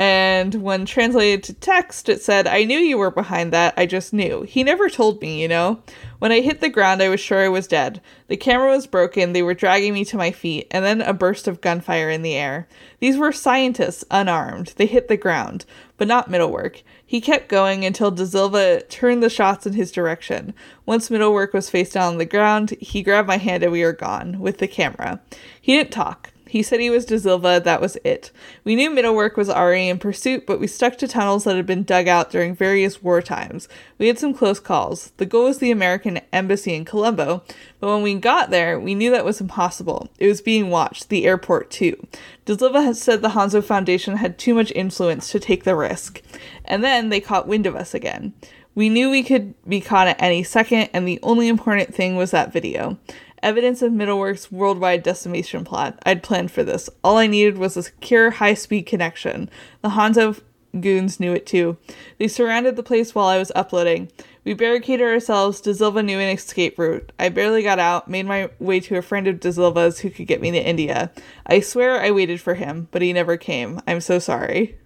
[0.02, 3.76] And when translated to text, it said, I knew you were behind that.
[3.78, 4.42] I just knew.
[4.42, 5.84] He never told me, you know?
[6.18, 8.02] When I hit the ground, I was sure I was dead.
[8.28, 9.34] The camera was broken.
[9.34, 12.34] They were dragging me to my feet, and then a burst of gunfire in the
[12.34, 12.68] air.
[13.00, 14.74] These were scientists, unarmed.
[14.76, 15.66] They hit the ground,
[15.98, 16.82] but not Mittelwerk.
[17.06, 20.56] He kept going until De Silva turned the shots in his direction.
[20.84, 23.94] Once Mittelwerk was face down on the ground, he grabbed my hand and we were
[23.94, 25.22] gone, with the camera.
[25.62, 26.31] He didn't talk.
[26.52, 28.30] He said he was De Silva, that was it.
[28.66, 31.86] We knew Mittelwerk was already in pursuit, but we stuck to tunnels that had been
[31.86, 33.70] dug out during various war times.
[33.98, 35.14] We had some close calls.
[35.16, 37.44] The goal was the American embassy in Colombo,
[37.80, 40.10] but when we got there, we knew that was impossible.
[40.20, 42.06] It was being watched, the airport too.
[42.44, 46.22] De Silva had said the Hanso Foundation had too much influence to take the risk.
[46.66, 48.34] And then they caught wind of us again.
[48.76, 52.32] We knew we could be caught at any second, and the only important thing was
[52.32, 52.98] that video.
[53.44, 56.00] Evidence of Mittelwerk's worldwide decimation plot.
[56.06, 56.90] I'd planned for this.
[57.04, 59.50] All I needed was a secure, high speed connection.
[59.82, 60.40] The Hanso
[60.80, 61.78] goons knew it too.
[62.18, 64.12] They surrounded the place while I was uploading.
[64.44, 65.62] We barricaded ourselves.
[65.62, 67.12] De Silva knew an escape route.
[67.20, 70.28] I barely got out, made my way to a friend of De Silva's who could
[70.28, 71.12] get me to India.
[71.46, 73.82] I swear I waited for him, but he never came.
[73.86, 74.78] I'm so sorry.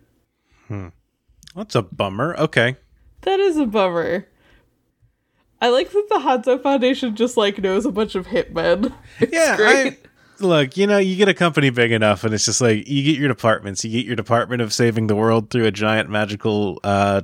[0.68, 0.89] Hmm.
[1.56, 2.36] That's a bummer.
[2.38, 2.76] Okay.
[3.22, 4.28] That is a bummer.
[5.62, 8.93] I like that the Hanso Foundation just like knows a bunch of hitmen.
[9.20, 9.93] It's yeah, great.
[9.93, 13.03] I, look, you know, you get a company big enough, and it's just like you
[13.03, 13.84] get your departments.
[13.86, 17.22] You get your department of saving the world through a giant magical, uh,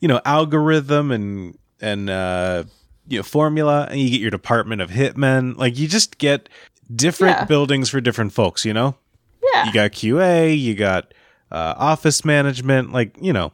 [0.00, 2.64] you know, algorithm and and uh,
[3.08, 5.56] you know formula, and you get your department of hitmen.
[5.56, 6.48] Like you just get
[6.94, 7.44] different Yeah.
[7.44, 8.64] buildings for different folks.
[8.64, 8.96] You know,
[9.52, 9.66] yeah.
[9.66, 11.12] you got QA, you got
[11.52, 12.92] uh, office management.
[12.92, 13.52] Like you know,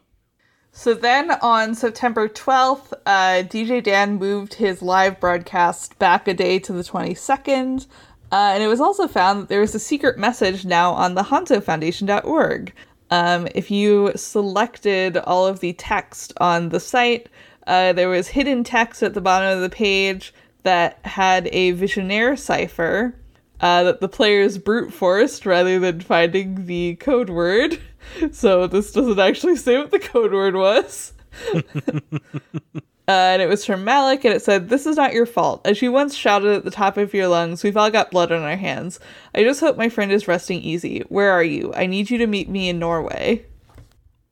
[0.75, 6.59] So then on September 12th, uh, DJ Dan moved his live broadcast back a day
[6.61, 7.87] to the 22nd.
[8.33, 11.25] Uh, and it was also found that there was a secret message now on the
[11.25, 12.73] HansoFoundation.org.
[13.11, 17.29] Um, if you selected all of the text on the site,
[17.67, 22.39] uh, there was hidden text at the bottom of the page that had a Vigenère
[22.39, 23.15] cipher
[23.61, 27.79] uh, that the players brute forced rather than finding the code word.
[28.33, 31.13] So this doesn't actually say what the code word was.
[33.09, 35.61] Uh, and it was from Malik, and it said, This is not your fault.
[35.67, 38.43] As you once shouted at the top of your lungs, we've all got blood on
[38.43, 39.01] our hands.
[39.35, 41.01] I just hope my friend is resting easy.
[41.09, 41.75] Where are you?
[41.75, 43.45] I need you to meet me in Norway.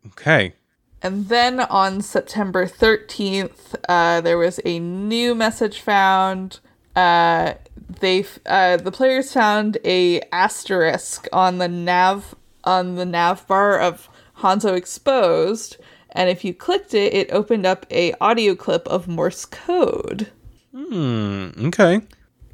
[0.06, 0.54] okay,
[1.02, 6.60] And then on September 13th, uh, there was a new message found.
[6.94, 7.54] Uh,
[8.00, 14.08] they uh, the players found a asterisk on the nav on the nav bar of
[14.38, 15.76] Hanso Exposed,
[16.10, 20.28] and if you clicked it, it opened up a audio clip of Morse code
[20.74, 22.00] hmm, okay.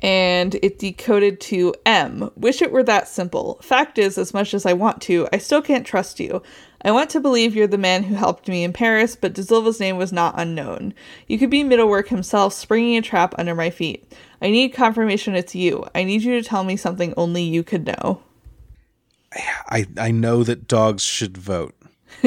[0.00, 2.30] and it decoded to M.
[2.36, 3.58] Wish it were that simple.
[3.62, 6.42] Fact is, as much as I want to, I still can't trust you.
[6.82, 9.80] I want to believe you're the man who helped me in Paris, but De Silva's
[9.80, 10.94] name was not unknown.
[11.26, 14.12] You could be Mittelwerk himself, springing a trap under my feet.
[14.40, 15.86] I need confirmation it's you.
[15.94, 18.20] I need you to tell me something only you could know.
[19.68, 21.74] I I know that dogs should vote.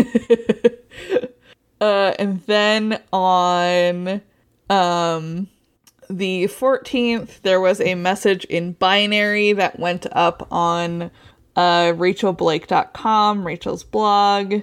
[1.81, 4.21] Uh, and then on
[4.69, 5.47] um
[6.09, 11.03] the 14th there was a message in binary that went up on
[11.55, 14.55] uh rachelblake.com rachel's blog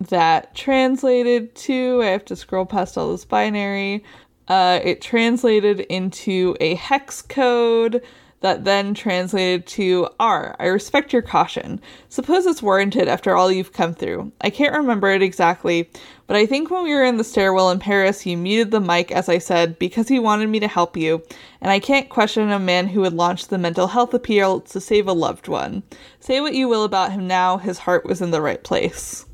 [0.00, 4.04] that translated to i have to scroll past all this binary
[4.48, 8.02] uh it translated into a hex code
[8.40, 10.56] that then translated to R.
[10.58, 11.80] I respect your caution.
[12.08, 14.32] Suppose it's warranted after all you've come through.
[14.40, 15.90] I can't remember it exactly,
[16.26, 19.12] but I think when we were in the stairwell in Paris, you muted the mic,
[19.12, 21.22] as I said, because he wanted me to help you,
[21.60, 25.06] and I can't question a man who would launch the mental health appeal to save
[25.06, 25.82] a loved one.
[26.18, 29.26] Say what you will about him now, his heart was in the right place.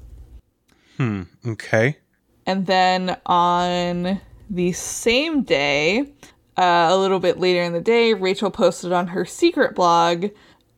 [0.96, 1.98] Hmm, okay.
[2.46, 6.12] And then on the same day,
[6.56, 10.26] uh, a little bit later in the day, Rachel posted on her secret blog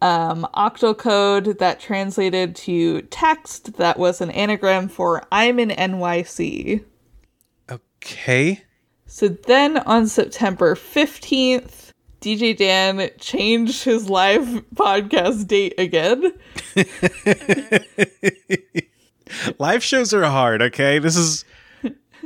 [0.00, 6.84] um, octal code that translated to text that was an anagram for I'm in NYC.
[7.70, 8.62] Okay.
[9.06, 16.32] So then on September 15th, DJ Dan changed his live podcast date again.
[19.58, 20.98] Live shows are hard, okay?
[20.98, 21.44] This is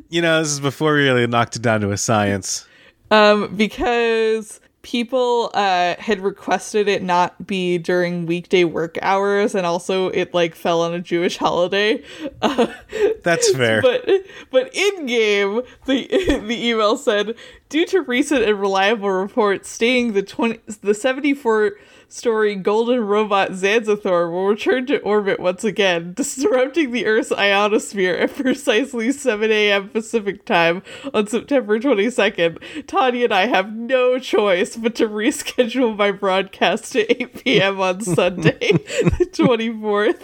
[0.09, 2.67] you know, this is before we really knocked it down to a science.
[3.13, 10.09] Um, because people uh, had requested it not be during weekday work hours, and also
[10.09, 12.03] it like fell on a Jewish holiday.
[12.41, 12.67] Uh,
[13.23, 13.83] That's fair.
[13.83, 14.09] but
[14.51, 16.07] but in game, the
[16.47, 17.37] the email said,
[17.69, 21.73] due to recent and reliable reports stating the twenty the seventy four
[22.13, 28.35] story golden robot Zanzathor will return to orbit once again, disrupting the Earth's ionosphere at
[28.35, 29.89] precisely 7 a.m.
[29.89, 30.83] Pacific time
[31.15, 32.87] on September 22nd.
[32.87, 37.81] Tanya and I have no choice but to reschedule my broadcast to 8 p.m.
[37.81, 40.23] on Sunday, the 24th.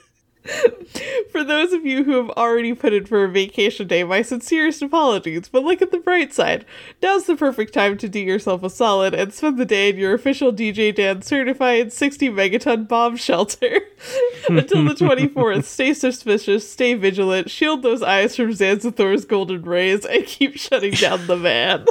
[1.30, 4.82] For those of you who have already put in for a vacation day, my sincerest
[4.82, 6.64] apologies, but look at the bright side.
[7.02, 10.14] Now's the perfect time to do yourself a solid and spend the day in your
[10.14, 13.80] official DJ Dan certified 60 megaton bomb shelter.
[14.48, 20.24] Until the 24th, stay suspicious, stay vigilant, shield those eyes from Zanzithor's golden rays, and
[20.24, 21.86] keep shutting down the van.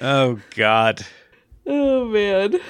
[0.00, 1.04] Oh God.
[1.66, 2.60] Oh man.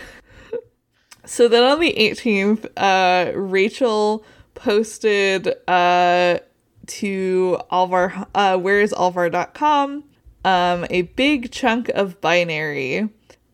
[1.26, 6.38] So then on the 18th, uh, Rachel posted uh,
[6.86, 10.04] to Alvar, uh, whereisalvar.com
[10.44, 13.08] um, a big chunk of binary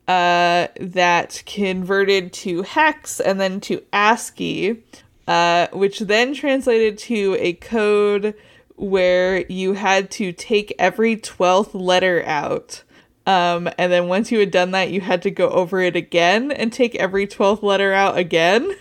[0.09, 4.83] uh, that converted to hex and then to ASCII,
[5.29, 8.35] uh, which then translated to a code
[8.75, 12.83] where you had to take every 12th letter out.
[13.31, 16.51] Um, and then once you had done that, you had to go over it again
[16.51, 18.73] and take every 12th letter out again.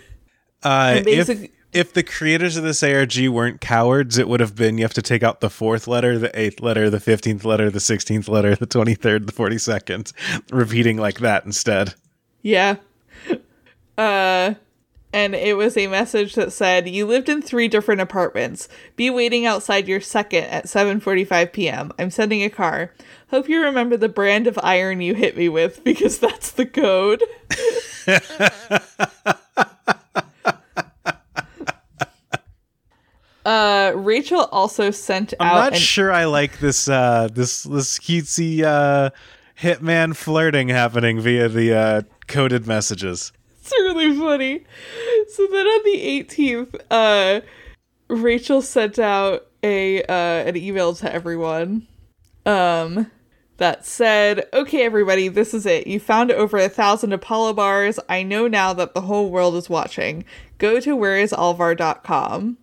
[0.63, 4.83] Uh, if if the creators of this ARG weren't cowards, it would have been you
[4.83, 8.27] have to take out the fourth letter, the eighth letter, the fifteenth letter, the sixteenth
[8.27, 10.11] letter, the twenty third, the forty second,
[10.51, 11.93] repeating like that instead.
[12.41, 12.77] Yeah.
[13.97, 14.55] Uh
[15.11, 18.69] and it was a message that said you lived in three different apartments.
[18.95, 21.91] Be waiting outside your second at 7:45 p.m.
[21.97, 22.93] I'm sending a car.
[23.29, 27.23] Hope you remember the brand of iron you hit me with because that's the code.
[33.45, 37.97] uh Rachel also sent I'm out not an sure I like this uh this this
[37.97, 39.09] cutesy uh
[39.59, 43.31] hitman flirting happening via the uh coded messages.
[43.71, 44.65] It's really funny.
[45.31, 47.41] So then on the 18th, uh,
[48.07, 51.87] Rachel sent out a uh, an email to everyone
[52.47, 53.11] um,
[53.57, 55.85] that said, "Okay, everybody, this is it.
[55.85, 57.99] You found over a thousand Apollo bars.
[58.09, 60.25] I know now that the whole world is watching.
[60.57, 62.57] Go to whereisalvar.com.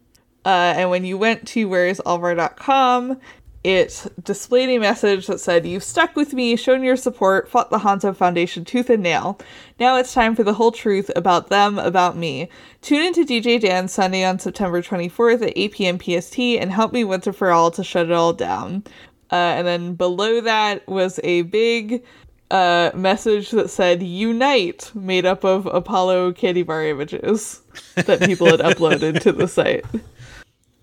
[0.44, 3.20] Uh, and when you went to whereisalvar.com,
[3.66, 7.80] it displayed a message that said, You've stuck with me, shown your support, fought the
[7.80, 9.40] Hanso Foundation tooth and nail.
[9.80, 12.48] Now it's time for the whole truth about them, about me.
[12.80, 15.98] Tune into DJ Dan Sunday on September 24th at 8 p.m.
[15.98, 18.84] PST and help me once and for all to shut it all down.
[19.32, 22.04] Uh, and then below that was a big
[22.52, 27.62] uh, message that said Unite, made up of Apollo candy bar images
[27.96, 29.84] that people had uploaded to the site.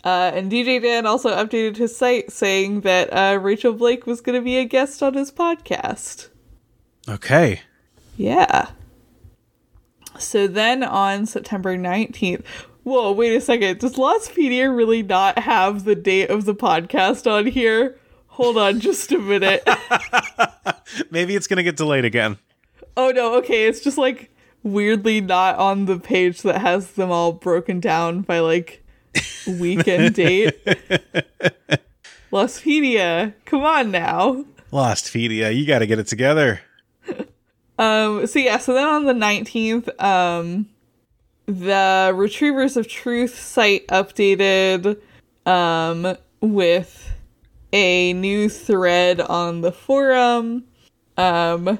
[0.03, 4.37] Uh, and DJ Dan also updated his site saying that uh, Rachel Blake was going
[4.37, 6.27] to be a guest on his podcast.
[7.07, 7.61] Okay.
[8.17, 8.69] Yeah.
[10.19, 12.43] So then on September 19th,
[12.83, 13.79] whoa, wait a second.
[13.79, 17.97] Does Lostpedia really not have the date of the podcast on here?
[18.27, 19.63] Hold on just a minute.
[21.11, 22.37] Maybe it's gonna get delayed again.
[22.97, 23.67] oh no, okay.
[23.67, 24.31] It's just like
[24.63, 28.82] weirdly not on the page that has them all broken down by like
[29.47, 30.63] week and date.
[32.31, 34.45] Lostpedia, come on now.
[34.71, 36.61] Lostpedia, you gotta get it together.
[37.77, 40.67] Um, so yeah, so then on the 19th, um,
[41.45, 44.99] the Retrievers of Truth site updated,
[45.45, 47.11] um, with
[47.71, 50.65] a new thread on the forum.
[51.17, 51.79] Um,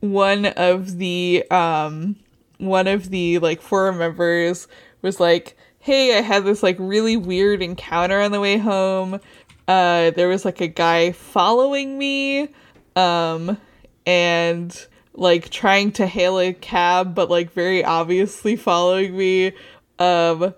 [0.00, 2.16] one of the, um,
[2.58, 4.68] one of the, like, forum members
[5.02, 5.56] was like,
[5.86, 9.20] hey, I had this, like, really weird encounter on the way home.
[9.68, 12.48] Uh, there was, like, a guy following me.
[12.96, 13.58] Um,
[14.06, 19.52] and like trying to hail a cab but like very obviously following me
[19.98, 20.54] um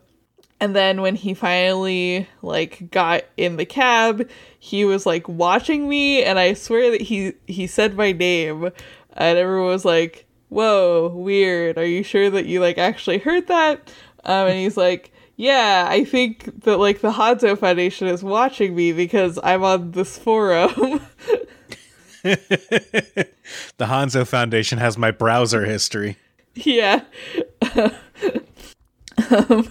[0.60, 6.22] and then when he finally like got in the cab he was like watching me
[6.22, 8.64] and i swear that he he said my name
[9.12, 13.92] and everyone was like whoa weird are you sure that you like actually heard that
[14.24, 18.92] um and he's like yeah i think that like the hanso foundation is watching me
[18.92, 21.00] because i'm on this forum
[22.22, 23.28] the
[23.80, 26.16] Hanso Foundation has my browser history.
[26.54, 27.02] Yeah.
[29.30, 29.70] um,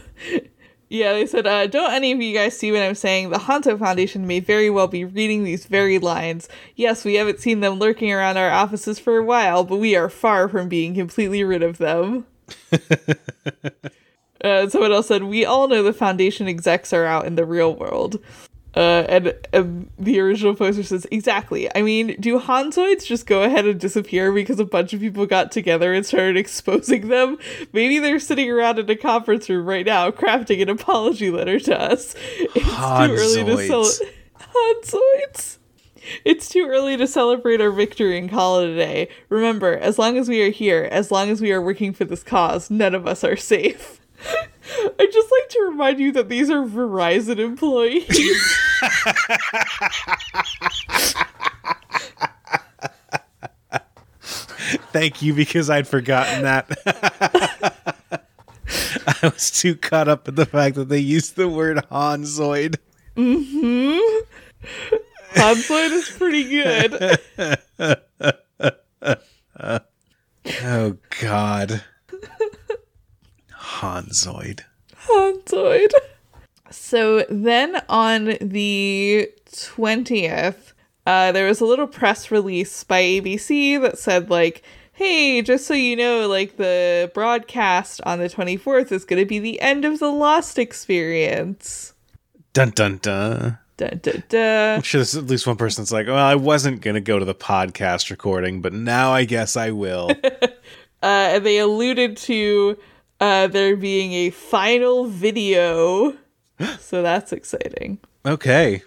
[0.90, 3.30] yeah, they said, uh, don't any of you guys see what I'm saying?
[3.30, 6.48] The Hanso Foundation may very well be reading these very lines.
[6.76, 10.10] Yes, we haven't seen them lurking around our offices for a while, but we are
[10.10, 12.26] far from being completely rid of them.
[14.44, 17.76] uh, someone else said, we all know the Foundation execs are out in the real
[17.76, 18.20] world.
[18.76, 21.68] Uh, and, and the original poster says, exactly.
[21.76, 25.52] I mean, do Hansoids just go ahead and disappear because a bunch of people got
[25.52, 27.40] together and started exposing them?
[27.74, 31.80] Maybe they're sitting around in a conference room right now crafting an apology letter to
[31.80, 32.14] us.
[32.40, 34.14] It's too early to celebrate.
[34.40, 35.58] Hansoids!
[36.24, 39.10] It's too early to celebrate our victory and call it a day.
[39.30, 42.24] Remember, as long as we are here, as long as we are working for this
[42.24, 44.00] cause, none of us are safe.
[45.00, 48.06] I just like to remind you that these are Verizon employees.
[54.92, 56.70] Thank you, because I'd forgotten that.
[59.08, 62.76] I was too caught up in the fact that they used the word Hansoid.
[63.16, 64.00] Mm-hmm.
[65.40, 67.20] Hansoid is pretty good.
[70.64, 71.84] Oh God.
[73.78, 74.62] Hansoid.
[75.08, 75.92] Hansoid.
[76.72, 80.74] So then on the 20th,
[81.06, 84.64] uh, there was a little press release by ABC that said, like,
[84.94, 89.40] hey, just so you know, like, the broadcast on the 24th is going to be
[89.40, 91.94] the end of the Lost experience.
[92.54, 93.60] Dun dun dun.
[93.78, 94.76] Da, da, da.
[94.78, 97.26] I'm sure there's at least one person that's like, well, I wasn't gonna go to
[97.26, 100.10] the podcast recording, but now I guess I will.
[101.04, 102.76] Uh, and they alluded to
[103.20, 106.14] uh, there being a final video.
[106.80, 107.98] so that's exciting.
[108.26, 108.82] okay.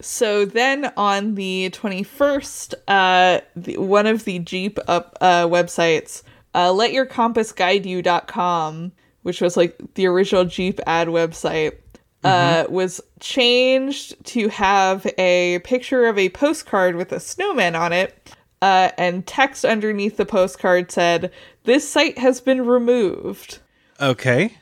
[0.00, 6.68] So then on the 21st, uh, the, one of the Jeep up uh, websites, uh,
[6.68, 8.92] letyourcompassguideyou.com,
[9.22, 11.78] which was like the original Jeep ad website,
[12.24, 18.34] uh, was changed to have a picture of a postcard with a snowman on it.
[18.62, 21.30] Uh, and text underneath the postcard said,
[21.66, 23.58] This site has been removed.
[24.00, 24.56] Okay.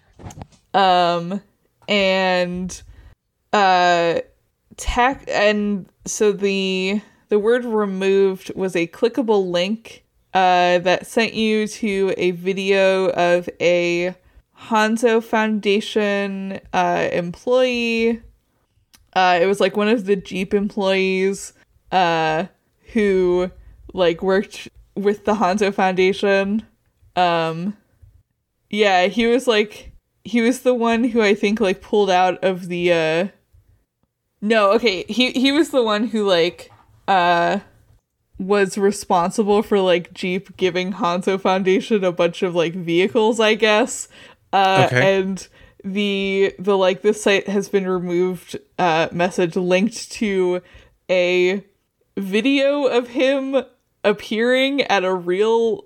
[0.73, 1.43] Um,
[1.87, 2.83] and
[3.53, 4.21] uh
[4.77, 11.69] tech and so the the word removed was a clickable link uh that sent you
[11.69, 14.15] to a video of a
[14.59, 18.23] Hanso Foundation uh employee
[19.15, 21.53] uh it was like one of the Jeep employees
[21.93, 22.47] uh
[22.95, 23.51] who
[23.93, 26.67] like worked with the Hanso Foundation
[27.17, 27.77] um
[28.71, 29.93] yeah, he was like
[30.25, 33.29] he was the one who I think like pulled out of the uh
[34.41, 36.71] No, okay, he he was the one who like
[37.09, 37.61] uh
[38.39, 44.09] was responsible for like Jeep giving Hanso Foundation a bunch of like vehicles, I guess.
[44.53, 45.19] Uh Okay.
[45.19, 45.49] and
[45.85, 50.63] the the like this site has been removed uh message linked to
[51.11, 51.63] a
[52.17, 53.63] video of him
[54.03, 55.85] appearing at a real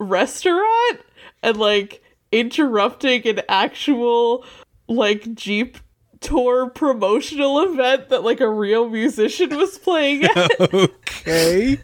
[0.00, 1.00] restaurant
[1.42, 4.44] and like interrupting an actual
[4.88, 5.78] like Jeep
[6.20, 11.80] tour promotional event that like a real musician was playing at Okay.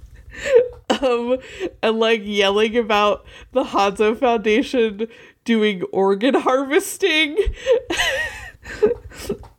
[1.01, 1.39] um
[1.83, 5.07] and like yelling about the Hanso Foundation
[5.45, 7.37] doing organ harvesting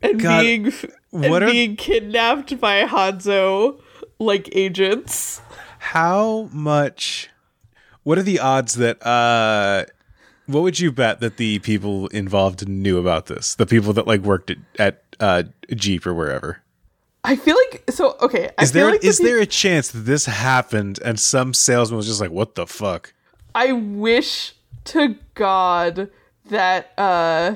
[0.02, 0.66] and God, being
[1.14, 3.80] and what are- being kidnapped by Hanso
[4.20, 5.42] like agents.
[5.80, 7.30] How much?
[8.08, 9.06] What are the odds that?
[9.06, 9.84] uh
[10.46, 13.56] What would you bet that the people involved knew about this?
[13.56, 15.44] The people that like worked at, at uh
[15.76, 16.62] Jeep or wherever.
[17.26, 18.50] I feel like so okay.
[18.58, 21.54] I Is there like the is peop- there a chance that this happened and some
[21.54, 23.14] salesman was just like, "What the fuck"?
[23.54, 24.54] I wish
[24.86, 26.10] to God
[26.50, 27.56] that uh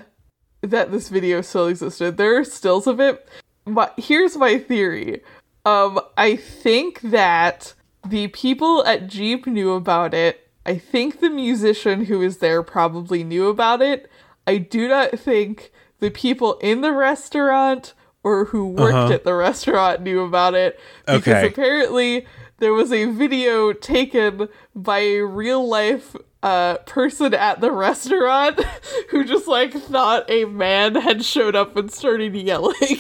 [0.59, 2.17] that this video still existed.
[2.17, 3.25] There are stills of it.
[3.63, 5.21] But here's my theory.
[5.63, 7.73] Um I think that
[8.07, 10.47] the people at Jeep knew about it.
[10.65, 14.09] I think the musician who was there probably knew about it.
[14.45, 17.93] I do not think the people in the restaurant
[18.23, 19.13] or who worked Uh-huh.
[19.13, 21.47] at the restaurant knew about it because Okay.
[21.47, 22.27] apparently
[22.59, 28.59] there was a video taken by a real life uh, person at the restaurant
[29.09, 32.73] who just like thought a man had showed up and started yelling.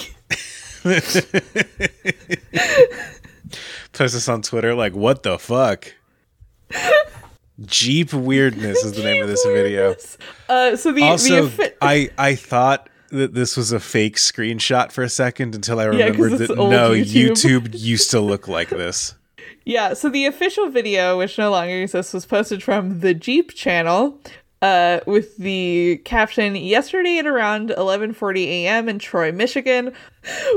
[3.93, 5.93] Post this on Twitter, like, "What the fuck."
[7.65, 9.95] Jeep weirdness is the name of this video.
[10.49, 14.91] Uh, so the Also, the affi- I I thought that this was a fake screenshot
[14.91, 17.67] for a second until I remembered it's that no, YouTube.
[17.67, 19.15] YouTube used to look like this.
[19.63, 24.19] Yeah, so the official video, which no longer exists, was posted from the Jeep channel,
[24.61, 28.89] uh, with the caption "Yesterday at around 11:40 a.m.
[28.89, 29.93] in Troy, Michigan,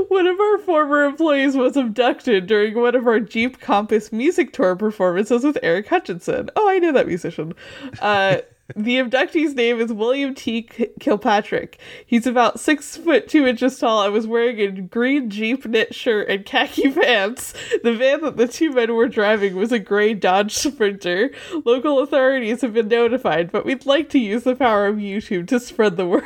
[0.09, 4.75] one of our former employees was abducted during one of our Jeep Compass music tour
[4.75, 6.49] performances with Eric Hutchinson.
[6.55, 7.53] Oh, I know that musician.
[8.01, 8.37] Uh,
[8.75, 10.67] the abductee's name is William T.
[10.99, 11.79] Kilpatrick.
[12.05, 16.29] He's about six foot two inches tall and was wearing a green Jeep knit shirt
[16.29, 17.53] and khaki pants.
[17.83, 21.31] The van that the two men were driving was a gray Dodge Sprinter.
[21.63, 25.59] Local authorities have been notified, but we'd like to use the power of YouTube to
[25.59, 26.25] spread the word.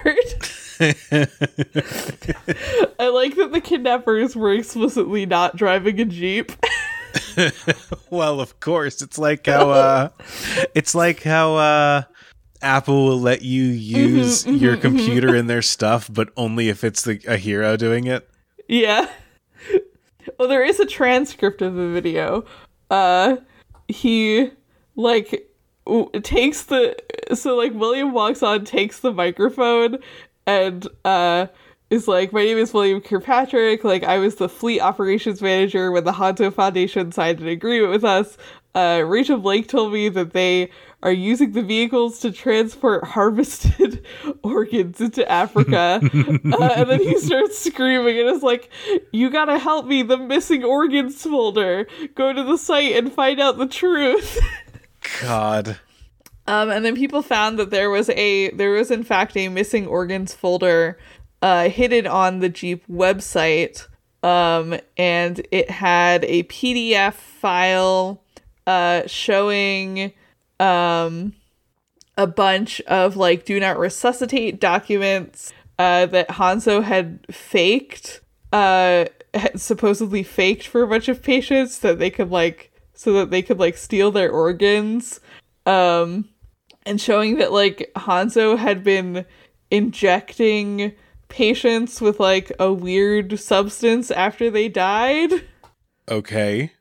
[3.00, 6.54] I like that the kidnappers were explicitly not driving a Jeep.
[8.10, 10.10] Well, of course, it's like how uh,
[10.74, 12.04] it's like how uh,
[12.62, 17.22] Apple will let you use your computer in their stuff, but only if it's the,
[17.28, 18.30] a hero doing it.
[18.68, 19.10] Yeah.
[20.38, 22.46] Well, there is a transcript of the video.
[22.90, 23.38] Uh,
[23.90, 24.52] he
[24.96, 25.50] like
[25.86, 26.96] w- takes the
[27.34, 29.98] so like William walks on, takes the microphone,
[30.46, 31.48] and uh
[31.90, 33.84] is like, "My name is William Kirkpatrick.
[33.84, 38.04] Like, I was the fleet operations manager when the Hanso Foundation signed an agreement with
[38.06, 38.38] us.
[38.76, 40.70] Uh, Rachel Blake told me that they."
[41.02, 44.06] Are using the vehicles to transport harvested
[44.44, 46.02] organs into Africa.
[46.04, 48.70] uh, and then he starts screaming and is like,
[49.14, 51.88] You gotta help me, the missing organs folder.
[52.16, 54.40] Go to the site and find out the truth.
[55.22, 55.80] God.
[56.48, 59.88] Um, and then people found that there was a there was in fact a missing
[59.88, 60.98] organs folder
[61.42, 63.88] uh, hidden on the Jeep website,
[64.24, 68.22] um, and it had a PDF file
[68.68, 70.12] uh, showing
[70.60, 71.34] um,
[72.18, 79.52] a bunch of like do not resuscitate documents uh, that Hanso had faked, uh, had
[79.60, 83.60] supposedly faked for a bunch of patients that they could like so that they could
[83.60, 85.22] like steal their organs
[85.66, 86.28] um
[86.86, 89.26] and showing that like Hanso had been
[89.72, 90.94] injecting
[91.28, 95.32] patients with like a weird substance after they died.
[96.10, 96.72] Okay.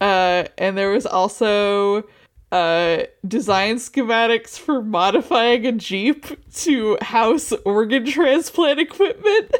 [0.00, 2.02] Uh and there was also
[2.52, 9.56] uh design schematics for modifying a Jeep to house organ transplant equipment.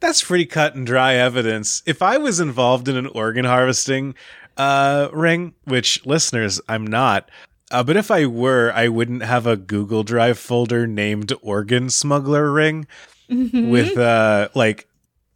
[0.00, 1.82] That's pretty cut and dry evidence.
[1.86, 4.14] If I was involved in an organ harvesting
[4.56, 7.30] uh, ring, which listeners, I'm not,
[7.70, 12.52] uh, but if I were, I wouldn't have a Google Drive folder named organ smuggler
[12.52, 12.86] ring
[13.28, 14.88] with uh, like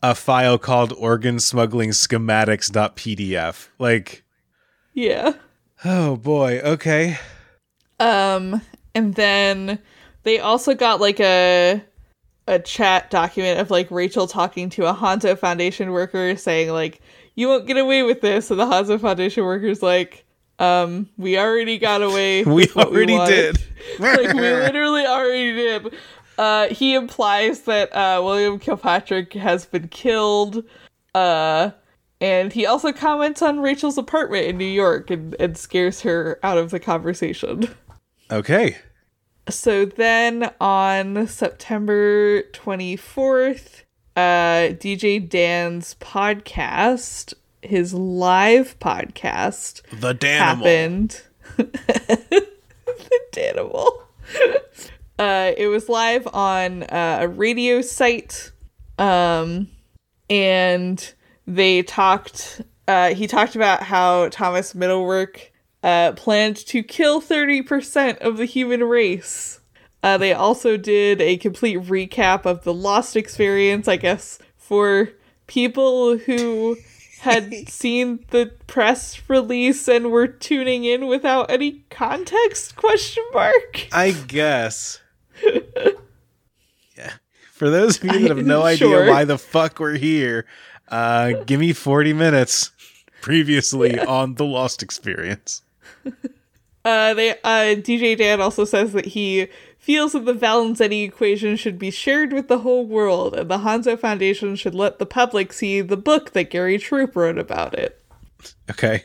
[0.03, 3.69] a file called organ smuggling schematics.pdf.
[3.79, 4.25] Like,
[4.93, 5.33] yeah.
[5.89, 7.17] Oh boy, okay.
[8.01, 8.61] Um,
[8.97, 9.79] and then
[10.25, 11.81] they also got like a
[12.49, 17.01] a chat document of like Rachel talking to a Hanso Foundation worker saying like,
[17.37, 20.25] "You won't get away with this," and the Hanso Foundation worker's like,
[20.59, 22.43] "Um, we already got away.
[22.45, 23.57] We already want." did.
[24.01, 25.95] like we literally already did."
[26.37, 30.65] Uh, he implies that uh, William Kilpatrick has been killed.
[31.15, 31.71] Uh,
[32.21, 36.59] and he also comments on Rachel's apartment in New York and, and scares her out
[36.59, 37.69] of the conversation.
[38.31, 38.77] Okay.
[39.49, 43.83] So then on September 24th,
[44.17, 50.39] uh, DJ Dan's podcast, his live podcast, The Danimal.
[50.39, 51.23] happened.
[51.57, 53.89] the Danimal.
[55.19, 58.51] Uh, it was live on uh, a radio site,
[58.99, 59.69] um,
[60.29, 61.15] and
[61.47, 62.63] they talked.
[62.89, 65.49] Uh, he talked about how Thomas Mittelwerk
[65.83, 69.61] uh, planned to kill thirty percent of the human race.
[70.03, 75.11] Uh, they also did a complete recap of the Lost experience, I guess, for
[75.47, 76.77] people who
[77.21, 84.13] had seen the press release and were tuning in without any context question mark I
[84.13, 85.01] guess.
[86.97, 87.13] yeah.
[87.53, 90.47] For those of you that have no idea why the fuck we're here,
[90.89, 92.71] uh, give me 40 minutes
[93.21, 95.63] previously on the Lost Experience.
[96.85, 101.79] uh they uh dj dan also says that he feels that the valenzetti equation should
[101.81, 105.81] be shared with the whole world and the hanso foundation should let the public see
[105.81, 108.01] the book that gary troup wrote about it
[108.71, 109.03] Okay.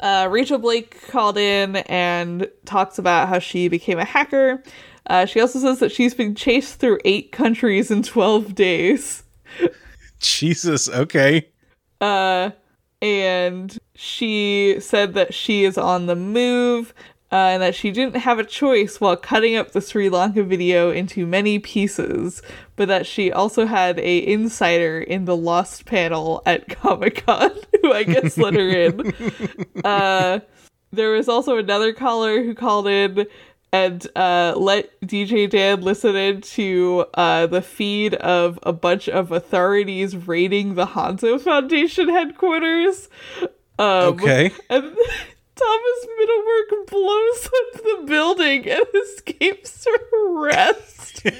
[0.00, 4.62] Uh, Rachel Blake called in and talks about how she became a hacker.
[5.06, 9.22] Uh, she also says that she's been chased through eight countries in 12 days.
[10.20, 10.88] Jesus.
[10.88, 11.48] Okay.
[12.00, 12.50] Uh,
[13.02, 16.94] and she said that she is on the move
[17.32, 20.90] uh, and that she didn't have a choice while cutting up the Sri Lanka video
[20.90, 22.42] into many pieces,
[22.76, 27.52] but that she also had a insider in the Lost panel at Comic Con
[27.82, 29.14] who I guess let her in.
[29.84, 30.40] Uh,
[30.92, 33.26] there was also another caller who called in
[33.72, 39.30] and uh, let DJ Dan listen in to uh, the feed of a bunch of
[39.32, 43.08] authorities raiding the Hanso Foundation headquarters.
[43.78, 44.50] Um, Okay.
[44.68, 44.82] And
[45.56, 51.26] Thomas Mittelwerk blows up the building and escapes arrest.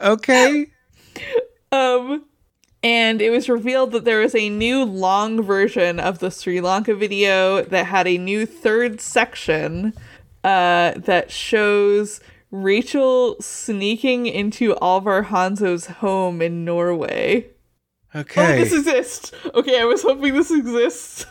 [0.00, 0.66] Okay.
[1.72, 2.24] Um,
[2.86, 6.94] and it was revealed that there was a new long version of the Sri Lanka
[6.94, 9.92] video that had a new third section
[10.44, 12.20] uh, that shows
[12.52, 17.48] Rachel sneaking into Alvar Hanso's home in Norway.
[18.14, 18.54] Okay.
[18.54, 19.32] Oh, this exists.
[19.52, 21.26] Okay, I was hoping this exists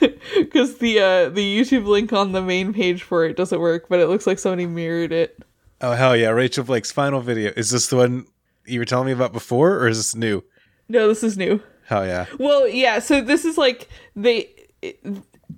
[0.36, 4.00] because the uh, the YouTube link on the main page for it doesn't work, but
[4.00, 5.40] it looks like somebody mirrored it.
[5.82, 6.30] oh hell yeah!
[6.30, 7.52] Rachel Blake's final video.
[7.56, 8.26] Is this the one
[8.66, 10.42] you were telling me about before, or is this new?
[10.90, 11.62] No, this is new.
[11.86, 12.26] Hell yeah!
[12.38, 12.98] Well, yeah.
[12.98, 14.50] So this is like they.
[14.82, 15.00] It,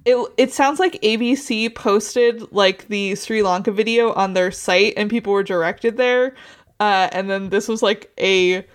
[0.05, 5.09] it, it sounds like ABC posted like the Sri Lanka video on their site, and
[5.09, 6.35] people were directed there.
[6.80, 8.66] Uh, and then this was like a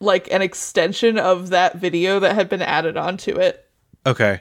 [0.00, 3.68] like an extension of that video that had been added onto it.
[4.06, 4.40] Okay.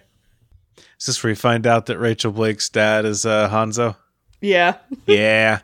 [0.98, 3.98] Is this where you find out that Rachel Blake's dad is uh, Hanso?
[4.40, 4.78] Yeah.
[5.08, 5.60] Yeah.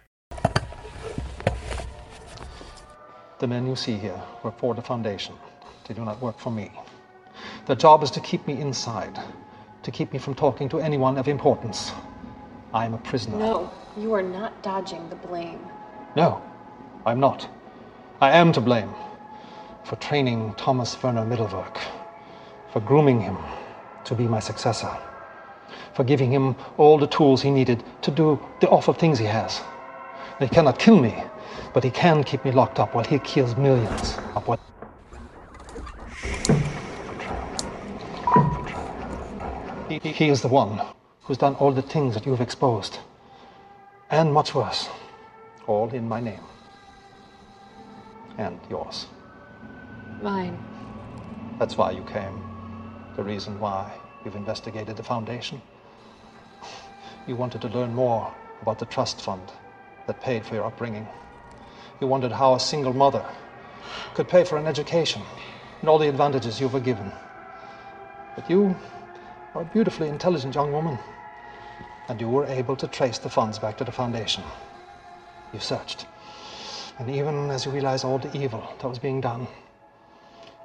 [3.39, 5.34] The men you see here work for the Foundation.
[5.92, 6.72] They do not work for me.
[7.66, 9.20] Their job is to keep me inside,
[9.84, 11.92] to keep me from talking to anyone of importance.
[12.74, 13.36] I am a prisoner.
[13.36, 15.60] No, you are not dodging the blame.
[16.16, 16.42] No,
[17.06, 17.46] I'm not.
[18.22, 18.94] I am to blame
[19.84, 21.78] for training Thomas Werner Mittelwerk,
[22.72, 23.38] for grooming him
[24.06, 24.98] to be my successor,
[25.94, 29.60] for giving him all the tools he needed to do the awful things he has.
[30.39, 31.22] He cannot kill me,
[31.74, 34.62] but he can keep me locked up while he kills millions of what.
[40.00, 40.80] He, he- is the one
[41.24, 43.00] who's done all the things that you have exposed,
[44.10, 44.88] and much worse,
[45.68, 46.44] all in my name
[48.38, 49.08] and yours.
[50.22, 50.58] Mine.
[51.60, 52.42] That's why you came.
[53.18, 53.92] The reason why
[54.24, 55.62] you've investigated the foundation.
[57.28, 59.52] You wanted to learn more about the trust fund
[60.08, 61.08] that paid for your upbringing.
[62.00, 63.26] You wondered how a single mother
[64.14, 65.22] could pay for an education
[65.82, 67.12] and all the advantages you were given.
[68.36, 68.76] But you
[69.56, 70.97] a beautifully intelligent young woman,
[72.08, 74.43] and you were able to trace the funds back to the foundation.
[75.54, 76.06] You searched.
[76.99, 79.47] And even as you realized all the evil that was being done,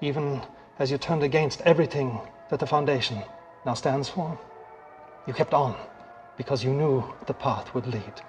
[0.00, 0.42] even
[0.78, 3.22] as you turned against everything that the Foundation
[3.64, 4.38] now stands for,
[5.26, 5.74] you kept on
[6.36, 8.20] because you knew the path would lead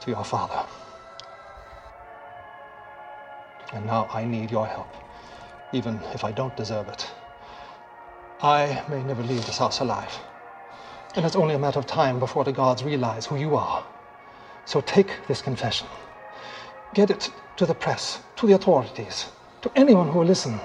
[0.00, 0.64] to your father.
[3.72, 4.94] And now I need your help,
[5.72, 7.10] even if I don't deserve it.
[8.40, 10.16] I may never leave this house alive,
[11.16, 13.84] and it's only a matter of time before the gods realize who you are.
[14.64, 15.88] So take this confession.
[16.94, 19.26] Get it to the press, to the authorities,
[19.62, 20.60] to anyone who will listen.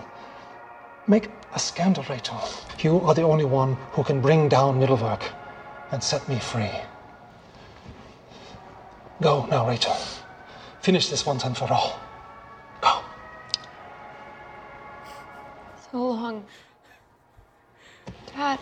[1.07, 2.39] Make a scandal, Rachel.
[2.79, 5.23] You are the only one who can bring down Mittelwerk
[5.91, 6.71] and set me free.
[9.19, 9.95] Go now, Rachel.
[10.81, 11.99] Finish this once and for all.
[12.81, 12.99] Go.
[15.91, 16.45] So long.
[18.33, 18.59] Dad.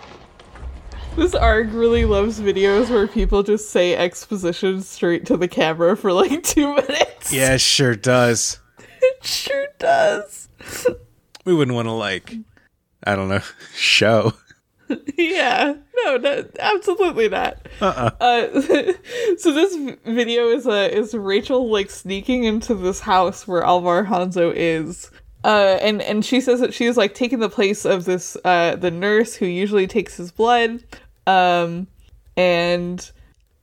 [1.16, 6.14] This ARG really loves videos where people just say exposition straight to the camera for
[6.14, 7.34] like two minutes.
[7.34, 8.60] Yeah, it sure does.
[9.04, 10.48] It sure does.
[11.44, 12.36] We wouldn't want to like,
[13.04, 13.42] I don't know,
[13.74, 14.34] show.
[15.18, 15.74] yeah.
[16.06, 17.68] No, no, absolutely not.
[17.82, 18.12] Uh-uh.
[19.38, 24.54] so this video is uh, is Rachel like sneaking into this house where Alvar Hanso
[24.56, 25.10] is.
[25.44, 28.76] Uh, and and she says that she is like taking the place of this uh
[28.76, 30.84] the nurse who usually takes his blood.
[31.26, 31.88] Um,
[32.38, 33.12] and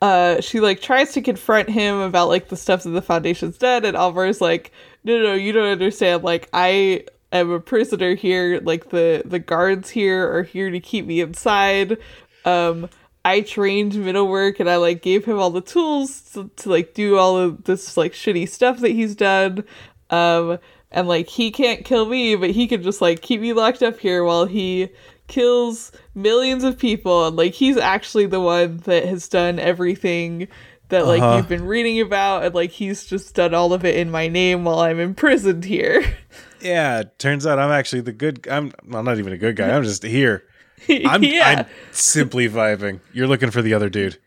[0.00, 3.84] uh she like tries to confront him about like the stuff that the foundation's done.
[3.84, 4.72] And Alvar's like
[5.04, 6.24] no no no, you don't understand.
[6.24, 8.60] Like I am a prisoner here.
[8.60, 11.96] Like the the guards here are here to keep me inside.
[12.44, 12.88] Um
[13.24, 17.18] I trained Mittelwerk and I like gave him all the tools to, to like do
[17.18, 19.64] all of this like shitty stuff that he's done.
[20.10, 20.58] Um
[20.90, 23.98] and like he can't kill me but he can just like keep me locked up
[23.98, 24.88] here while he
[25.26, 30.48] kills millions of people and like he's actually the one that has done everything
[30.88, 31.36] that like Uh-huh.
[31.36, 34.64] you've been reading about and like he's just done all of it in my name
[34.64, 36.02] while I'm imprisoned here.
[36.60, 38.48] Yeah, turns out I'm actually the good.
[38.50, 39.70] I'm well, not even a good guy.
[39.70, 40.42] I'm just here.
[40.88, 41.44] I'm, yeah.
[41.60, 42.98] I'm simply vibing.
[43.12, 44.18] You're looking for the other dude.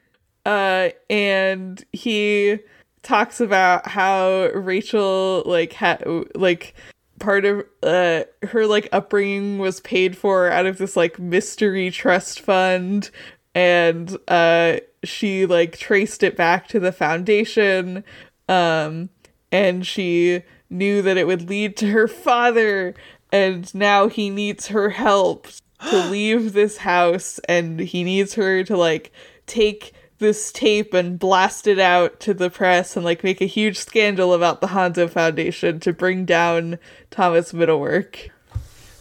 [0.45, 2.59] uh and he
[3.03, 6.03] talks about how Rachel like had
[6.35, 6.75] like
[7.19, 12.39] part of uh her like upbringing was paid for out of this like mystery trust
[12.41, 13.09] fund.
[13.53, 18.03] And uh she like traced it back to the foundation.
[18.47, 19.09] Um
[19.51, 22.95] and she knew that it would lead to her father.
[23.31, 25.47] And now he needs her help
[25.89, 27.39] to leave this house.
[27.47, 29.11] And he needs her to like
[29.45, 33.77] take this tape and blast it out to the press and like make a huge
[33.77, 38.29] scandal about the Hanso Foundation to bring down Thomas Mittelwerk.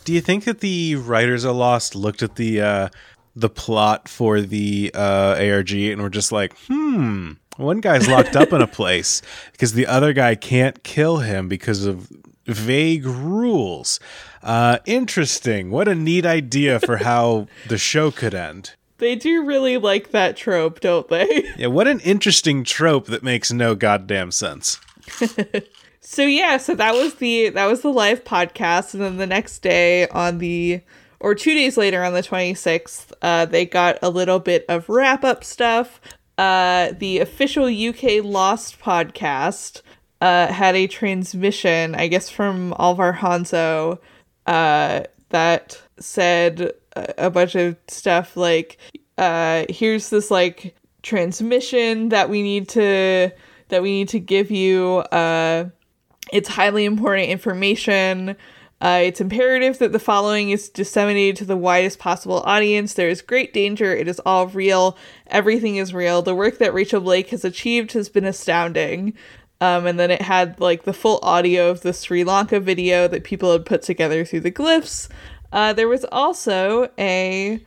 [0.05, 2.89] Do you think that the writers of Lost looked at the uh,
[3.37, 8.53] the plot for the uh, ARG and were just like, hmm, one guy's locked up
[8.53, 12.09] in a place because the other guy can't kill him because of
[12.47, 14.01] vague rules.
[14.43, 15.71] Uh, interesting.
[15.71, 18.75] What a neat idea for how the show could end.
[19.01, 21.53] They do really like that trope, don't they?
[21.57, 24.79] Yeah, what an interesting trope that makes no goddamn sense.
[26.03, 29.61] So yeah, so that was the that was the live podcast, and then the next
[29.61, 30.81] day on the
[31.21, 34.89] or two days later on the twenty sixth, uh, they got a little bit of
[34.89, 36.01] wrap up stuff.
[36.39, 39.83] Uh, the official UK Lost podcast
[40.21, 43.99] uh, had a transmission, I guess, from Alvar Hanso
[44.47, 48.79] uh, that said a, bunch of stuff like,
[49.19, 53.31] uh, "Here's this like transmission that we need to
[53.69, 55.67] that we need to give you." Uh,
[56.33, 58.37] it's highly important information.
[58.83, 62.95] Uh, it's imperative that the following is disseminated to the widest possible audience.
[62.95, 63.95] There is great danger.
[63.95, 64.97] It is all real.
[65.27, 66.23] Everything is real.
[66.23, 69.15] The work that Rachel Blake has achieved has been astounding.
[69.61, 73.25] Um, and then it had like the full audio of the Sri Lanka video that
[73.25, 75.09] people had put together through the glyphs.
[75.53, 77.65] Uh, there was also a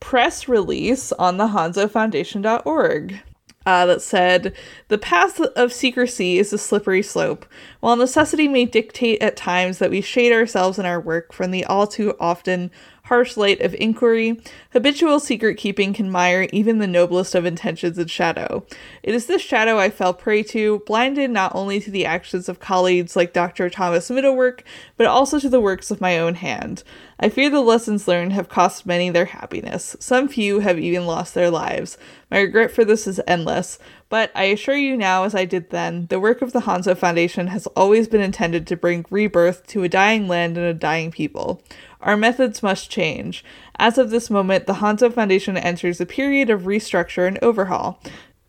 [0.00, 3.20] press release on the HansoFoundation.org
[3.66, 4.54] uh, that said
[4.88, 7.44] the path of secrecy is a slippery slope.
[7.80, 11.64] While necessity may dictate at times that we shade ourselves in our work from the
[11.64, 12.70] all too often
[13.04, 14.40] harsh light of inquiry,
[14.72, 18.64] habitual secret keeping can mire even the noblest of intentions in shadow.
[19.02, 22.60] It is this shadow I fell prey to, blinded not only to the actions of
[22.60, 23.70] colleagues like Dr.
[23.70, 24.62] Thomas Mittelwerk,
[24.96, 26.82] but also to the works of my own hand.
[27.18, 29.96] I fear the lessons learned have cost many their happiness.
[29.98, 31.96] Some few have even lost their lives.
[32.30, 33.78] My regret for this is endless,
[34.10, 37.46] but I assure you now, as I did then, the work of the Hanso Foundation
[37.46, 41.62] has always been intended to bring rebirth to a dying land and a dying people.
[42.02, 43.42] Our methods must change.
[43.78, 47.98] As of this moment, the Hanso Foundation enters a period of restructure and overhaul.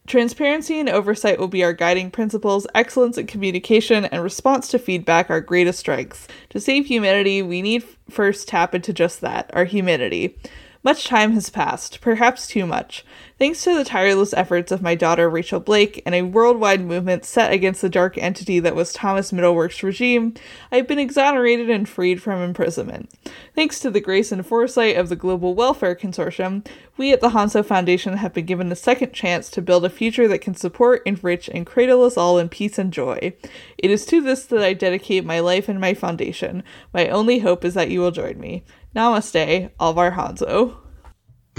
[0.08, 5.30] Transparency and oversight will be our guiding principles, excellence in communication, and response to feedback
[5.30, 6.30] our greatest strengths.
[6.52, 10.38] To save humanity, we need first tap into just that our humanity.
[10.82, 13.04] Much time has passed, perhaps too much.
[13.40, 17.54] Thanks to the tireless efforts of my daughter Rachel Blake and a worldwide movement set
[17.54, 20.34] against the dark entity that was Thomas Mittelwerk's regime,
[20.72, 23.12] I have been exonerated and freed from imprisonment.
[23.54, 26.66] Thanks to the grace and foresight of the Global Welfare Consortium,
[26.98, 30.28] we at the Hanso Foundation have been given a second chance to build a future
[30.28, 33.36] that can support, enrich, and cradle us all in peace and joy.
[33.78, 36.64] It is to this that I dedicate my life and my foundation.
[36.92, 38.64] My only hope is that you will join me.
[38.96, 40.78] Namaste, Alvar Hanso.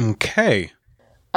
[0.00, 0.72] Okay.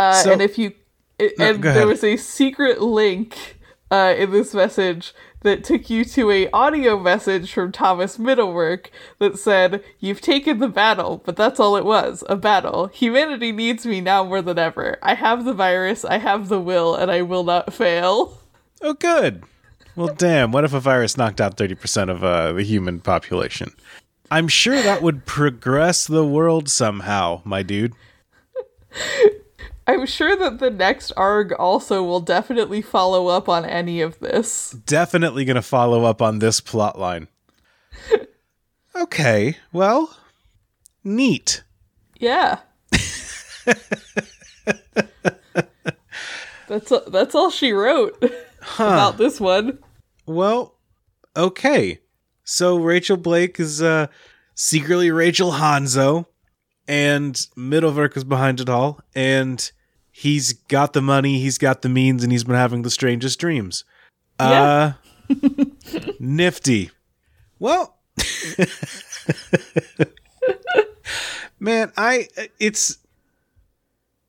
[0.01, 0.73] Uh, So- and if you,
[1.19, 1.87] it, No, and there ahead.
[1.87, 3.57] was a secret link
[3.91, 8.87] uh, in this message that took you to a audio message from Thomas Mittelwerk
[9.19, 12.87] that said, "You've taken the battle, but that's all it was, a battle.
[12.87, 14.97] Humanity needs me now more than ever.
[15.01, 18.37] I have the virus, I have the will, and I will not fail."
[18.81, 19.43] Oh, good.
[19.95, 20.51] Well, damn.
[20.51, 23.73] What if a virus knocked out 30% of uh, the human population?
[24.31, 27.93] I'm sure that would progress the world somehow, my dude.
[29.87, 34.71] I'm sure that the next ARG also will definitely follow up on any of this.
[34.71, 37.27] Definitely going to follow up on this plot line.
[38.95, 39.57] Okay.
[39.71, 40.15] Well,
[41.03, 41.63] neat.
[42.19, 42.59] Yeah.
[46.67, 48.21] that's that's all she wrote
[48.79, 49.79] about this one.
[50.25, 50.77] Well,
[51.35, 51.99] okay.
[52.43, 54.07] So Rachel Blake is uh,
[54.55, 56.25] secretly Rachel Hanso,
[56.87, 59.71] and Mittelwerk is behind it all, and
[60.11, 63.83] he's got the money, he's got the means, and he's been having the strangest dreams.
[64.39, 64.93] Uh,
[66.19, 66.91] nifty.
[67.59, 67.97] Well,
[71.59, 72.27] man, I
[72.59, 72.97] it's.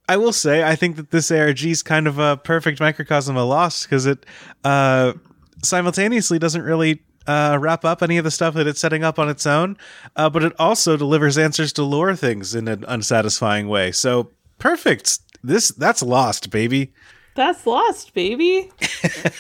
[0.09, 3.49] I will say, I think that this ARG is kind of a perfect microcosm of
[3.49, 4.27] Lost because it
[4.65, 5.15] uh,
[5.63, 9.29] simultaneously doesn't really uh, wrap up any of the stuff that it's setting up on
[9.29, 9.77] its own,
[10.17, 13.93] uh, but it also delivers answers to lore things in an unsatisfying way.
[13.93, 15.19] So perfect.
[15.43, 16.93] This that's Lost, baby.
[17.35, 18.71] That's lost, baby.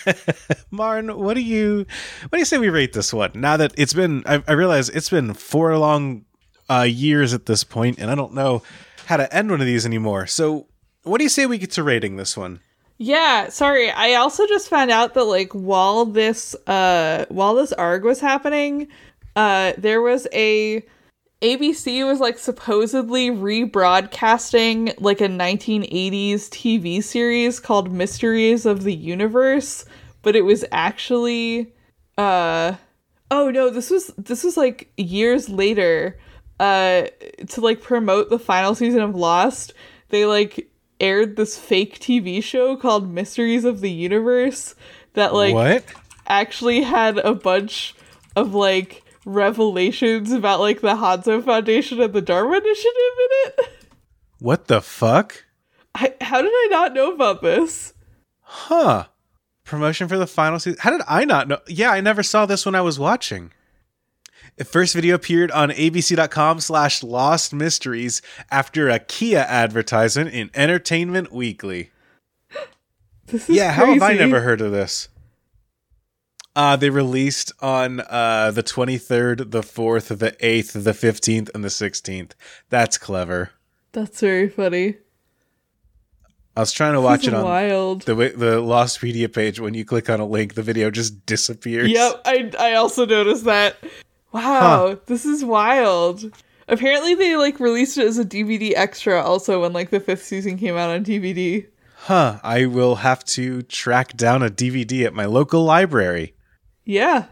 [0.70, 1.84] Marn, what do you
[2.22, 3.32] what do you say we rate this one?
[3.34, 6.24] Now that it's been, I, I realize it's been four long
[6.70, 8.62] uh, years at this point, and I don't know
[9.06, 10.26] how to end one of these anymore.
[10.26, 10.68] So,
[11.02, 12.60] what do you say we get to rating this one?
[12.98, 13.90] Yeah, sorry.
[13.90, 18.88] I also just found out that like while this uh while this arg was happening,
[19.36, 20.84] uh there was a
[21.42, 29.84] ABC was like supposedly rebroadcasting like a 1980s TV series called Mysteries of the Universe,
[30.22, 31.72] but it was actually
[32.18, 32.74] uh
[33.30, 36.18] oh no, this was this was like years later
[36.60, 37.06] uh
[37.48, 39.74] to like promote the final season of Lost.
[40.10, 40.70] They like
[41.02, 44.74] aired this fake TV show called Mysteries of the Universe
[45.14, 45.84] that like what?
[46.26, 47.94] actually had a bunch
[48.36, 53.60] of like revelations about like the Hanso Foundation and the Dharma Initiative in it.
[54.38, 55.44] What the fuck?
[55.94, 57.92] I, how did I not know about this?
[58.40, 59.06] Huh.
[59.64, 60.78] Promotion for the final season.
[60.80, 61.58] How did I not know?
[61.68, 63.52] Yeah, I never saw this when I was watching.
[64.62, 71.32] The first video appeared on abc.com slash lost mysteries after a Kia advertisement in Entertainment
[71.32, 71.90] Weekly.
[73.26, 75.08] This is Yeah, how have I never heard of this?
[76.54, 81.68] Uh, they released on uh, the 23rd, the 4th, the 8th, the 15th, and the
[81.68, 82.30] 16th.
[82.70, 83.50] That's clever.
[83.90, 84.98] That's very funny.
[86.56, 88.02] I was trying to watch it on wild.
[88.02, 89.58] the the Lostpedia page.
[89.58, 91.90] When you click on a link, the video just disappears.
[91.90, 93.76] Yep, I I also noticed that.
[94.32, 96.32] Wow, this is wild.
[96.68, 100.56] Apparently they like released it as a DVD extra also when like the fifth season
[100.58, 101.66] came out on DVD.
[101.96, 102.40] Huh.
[102.42, 106.34] I will have to track down a DVD at my local library.
[106.84, 107.26] Yeah.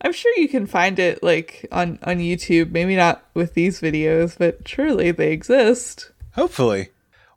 [0.00, 4.36] I'm sure you can find it like on on YouTube, maybe not with these videos,
[4.38, 6.10] but surely they exist.
[6.34, 6.90] Hopefully.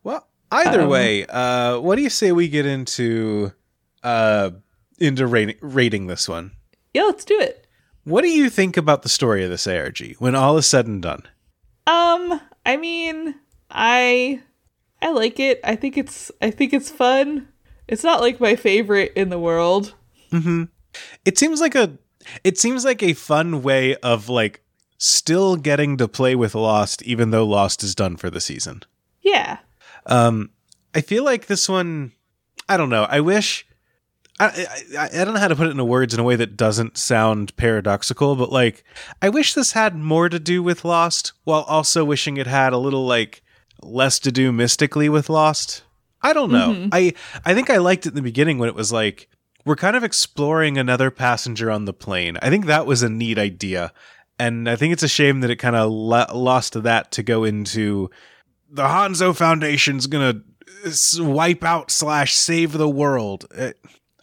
[0.04, 3.54] Well, either Um, way, uh, what do you say we get into
[4.04, 4.52] uh,
[5.00, 6.52] into rating, rating this one?
[6.94, 7.67] Yeah, let's do it.
[8.08, 11.02] What do you think about the story of this ARG when all is said and
[11.02, 11.24] done?
[11.88, 13.36] Um, I mean,
[13.70, 14.42] I
[15.02, 15.60] I like it.
[15.62, 17.50] I think it's I think it's fun.
[17.86, 19.94] It's not like my favorite in the world.
[21.26, 21.98] It seems like a
[22.46, 24.64] it seems like a fun way of like
[24.98, 28.84] still getting to play with Lost even though Lost is done for the season.
[29.22, 29.58] Yeah.
[30.06, 30.52] Um,
[30.96, 32.14] I feel like this one.
[32.70, 33.04] I don't know.
[33.04, 33.67] I wish.
[34.40, 34.66] I,
[34.98, 36.98] I I don't know how to put it into words in a way that doesn't
[36.98, 38.84] sound paradoxical, but like
[39.22, 42.78] I wish this had more to do with Lost, while also wishing it had a
[42.78, 43.42] little like
[43.82, 45.84] less to do mystically with Lost.
[46.22, 46.88] I don't know.
[46.92, 47.14] I
[47.46, 49.30] I think I liked it in the beginning when it was like
[49.66, 52.38] we're kind of exploring another passenger on the plane.
[52.42, 53.92] I think that was a neat idea,
[54.40, 57.44] and I think it's a shame that it kind of lo- lost that to go
[57.44, 58.10] into
[58.70, 60.42] the Hanso Foundation's gonna
[60.86, 63.46] s- wipe out slash save the world.
[63.58, 63.72] Uh,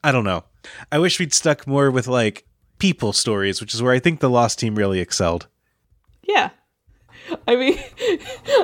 [0.05, 0.45] I don't know.
[0.93, 2.45] I wish we'd stuck more with like
[2.79, 5.49] people stories, which is where I think the Lost team really excelled.
[6.23, 6.51] Yeah.
[7.49, 7.79] I mean,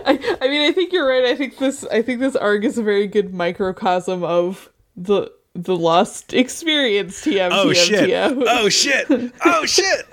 [0.04, 1.24] I, I mean, I think you're right.
[1.24, 5.76] I think this, I think this arc is a very good microcosm of the the
[5.76, 7.24] lost experience.
[7.24, 7.50] TM.
[7.52, 8.10] Oh TM, shit!
[8.10, 8.44] TM.
[8.46, 9.06] Oh shit!
[9.10, 10.06] Oh, oh shit!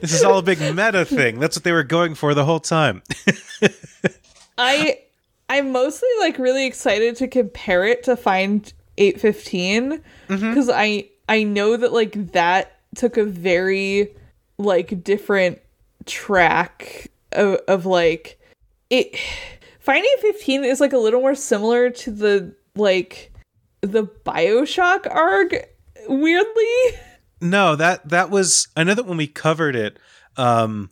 [0.00, 1.40] this is all a big meta thing.
[1.40, 3.02] That's what they were going for the whole time.
[4.58, 5.00] I
[5.48, 11.76] I'm mostly like really excited to compare it to Find 815 because I I know
[11.76, 14.14] that like that took a very
[14.58, 15.60] like different
[16.06, 18.40] track of, of like
[18.90, 19.16] it
[19.84, 23.30] Find 815 is like a little more similar to the like
[23.82, 25.52] the BioShock arc
[26.08, 26.98] weirdly.
[27.42, 29.98] No, that that was I know that when we covered it,
[30.38, 30.88] um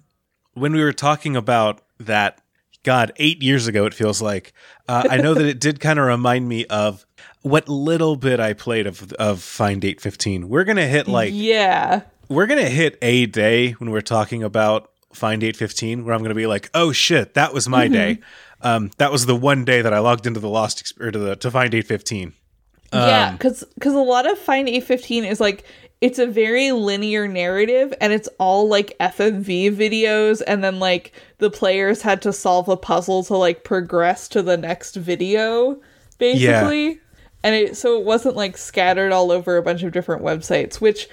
[0.52, 2.42] when we were talking about that
[2.82, 4.52] God, eight years ago it feels like.
[4.88, 7.06] Uh, I know that it did kind of remind me of
[7.42, 10.48] what little bit I played of of Find Eight Fifteen.
[10.48, 12.02] We're gonna hit like yeah.
[12.28, 16.34] we're gonna hit a day when we're talking about Find Eight Fifteen, where I'm gonna
[16.34, 18.18] be like, oh shit, that was my day.
[18.62, 21.36] Um, that was the one day that I logged into the Lost or to the
[21.36, 22.32] to Find Eight Fifteen.
[22.92, 25.64] yeah, Um, because because a lot of Find Eight Fifteen is like
[26.00, 31.50] it's a very linear narrative, and it's all like FMV videos, and then like the
[31.50, 35.80] players had to solve a puzzle to like progress to the next video,
[36.18, 37.00] basically.
[37.42, 41.08] And it so it wasn't like scattered all over a bunch of different websites, which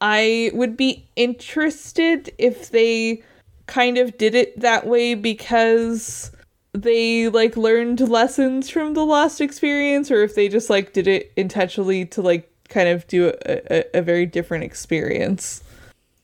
[0.00, 3.22] I would be interested if they
[3.66, 6.30] kind of did it that way because
[6.72, 11.32] they like learned lessons from the lost experience or if they just like did it
[11.36, 15.62] intentionally to like kind of do a, a, a very different experience.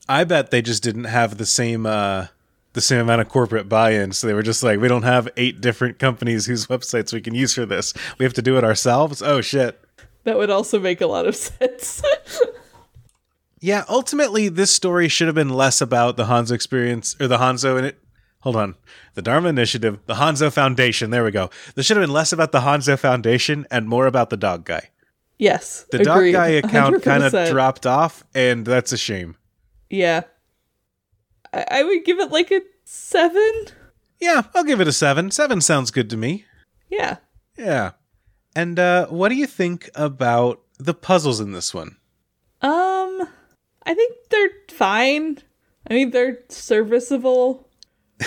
[0.09, 2.27] I bet they just didn't have the same uh
[2.73, 5.59] the same amount of corporate buy-in, so they were just like, we don't have eight
[5.61, 7.93] different companies whose websites we can use for this.
[8.17, 9.21] We have to do it ourselves.
[9.21, 9.79] Oh shit.
[10.23, 12.01] that would also make a lot of sense
[13.59, 17.77] Yeah, ultimately, this story should have been less about the Hanso experience or the Hanso
[17.77, 17.99] in it.
[18.39, 18.73] Hold on,
[19.13, 21.11] the Dharma Initiative, the Hanso Foundation.
[21.11, 21.51] There we go.
[21.75, 24.89] This should have been less about the Hanso Foundation and more about the dog guy.
[25.37, 29.35] yes The dog guy account kind of dropped off, and that's a shame.
[29.91, 30.21] yeah
[31.53, 33.51] I, I would give it like a seven
[34.19, 35.31] Yeah, I'll give it a seven.
[35.31, 36.45] Seven sounds good to me.
[36.89, 37.17] yeah
[37.57, 37.91] Yeah.
[38.55, 41.97] And uh, what do you think about the puzzles in this one?
[42.63, 43.27] um
[43.87, 45.39] i think they're fine
[45.89, 47.67] i mean they're serviceable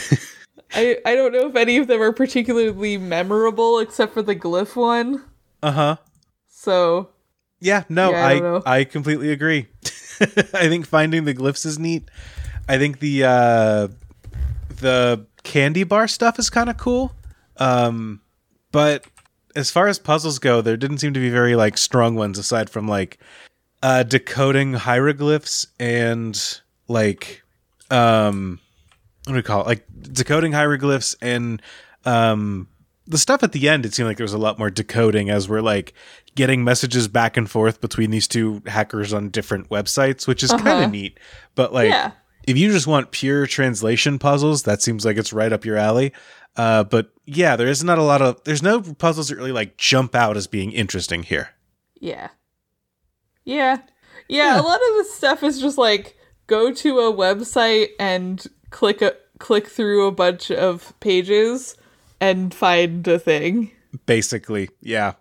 [0.74, 4.74] I, I don't know if any of them are particularly memorable except for the glyph
[4.74, 5.22] one.
[5.62, 5.96] Uh huh.
[6.48, 7.10] So
[7.60, 8.78] Yeah, no, Yeah, I I.
[8.80, 9.68] I, completely agree.
[10.20, 12.10] I think finding the glyphs is neat.
[12.68, 13.88] I think the uh,
[14.80, 17.12] the candy bar stuff is kind of cool.
[17.58, 18.20] Um,
[18.72, 19.04] but
[19.54, 22.70] as far as puzzles go, there didn't seem to be very like strong ones aside
[22.70, 23.18] from like
[23.82, 27.42] uh, decoding hieroglyphs and like
[27.90, 28.58] um,
[29.24, 29.66] what do we call it?
[29.66, 31.60] Like decoding hieroglyphs and
[32.04, 32.68] um,
[33.06, 33.84] the stuff at the end.
[33.86, 35.92] It seemed like there was a lot more decoding as we're like
[36.34, 40.66] getting messages back and forth between these two hackers on different websites, which is kind
[40.68, 40.84] Uh-huh.
[40.84, 41.20] of neat.
[41.54, 42.10] But like, Yeah.
[42.46, 46.12] If you just want pure translation puzzles, that seems like it's right up your alley.
[46.56, 49.76] Uh, but yeah, there is not a lot of there's no puzzles that really like
[49.76, 51.50] jump out as being interesting here.
[52.00, 52.28] Yeah.
[53.44, 53.78] Yeah.
[54.28, 56.16] Yeah, a lot of the stuff is just like
[56.46, 61.76] go to a website and click a click through a bunch of pages
[62.20, 63.70] and find a thing.
[64.06, 65.14] Basically, yeah.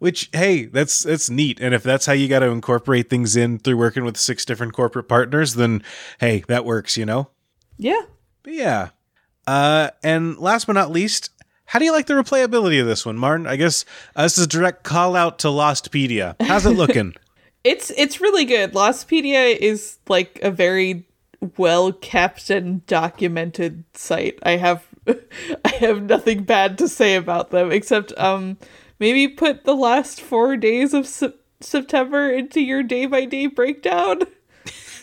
[0.00, 1.60] Which hey, that's that's neat.
[1.60, 4.72] And if that's how you got to incorporate things in through working with six different
[4.72, 5.84] corporate partners, then
[6.18, 7.30] hey, that works, you know.
[7.76, 8.02] Yeah.
[8.42, 8.88] But yeah.
[9.46, 11.30] Uh, and last but not least,
[11.66, 13.46] how do you like the replayability of this one, Martin?
[13.46, 13.84] I guess
[14.16, 16.34] uh, this is a direct call out to Lostpedia.
[16.40, 17.14] How's it looking?
[17.62, 18.72] It's it's really good.
[18.72, 21.04] Lostpedia is like a very
[21.58, 24.38] well kept and documented site.
[24.42, 28.56] I have I have nothing bad to say about them except um
[29.00, 34.20] maybe put the last 4 days of Sep- September into your day by day breakdown.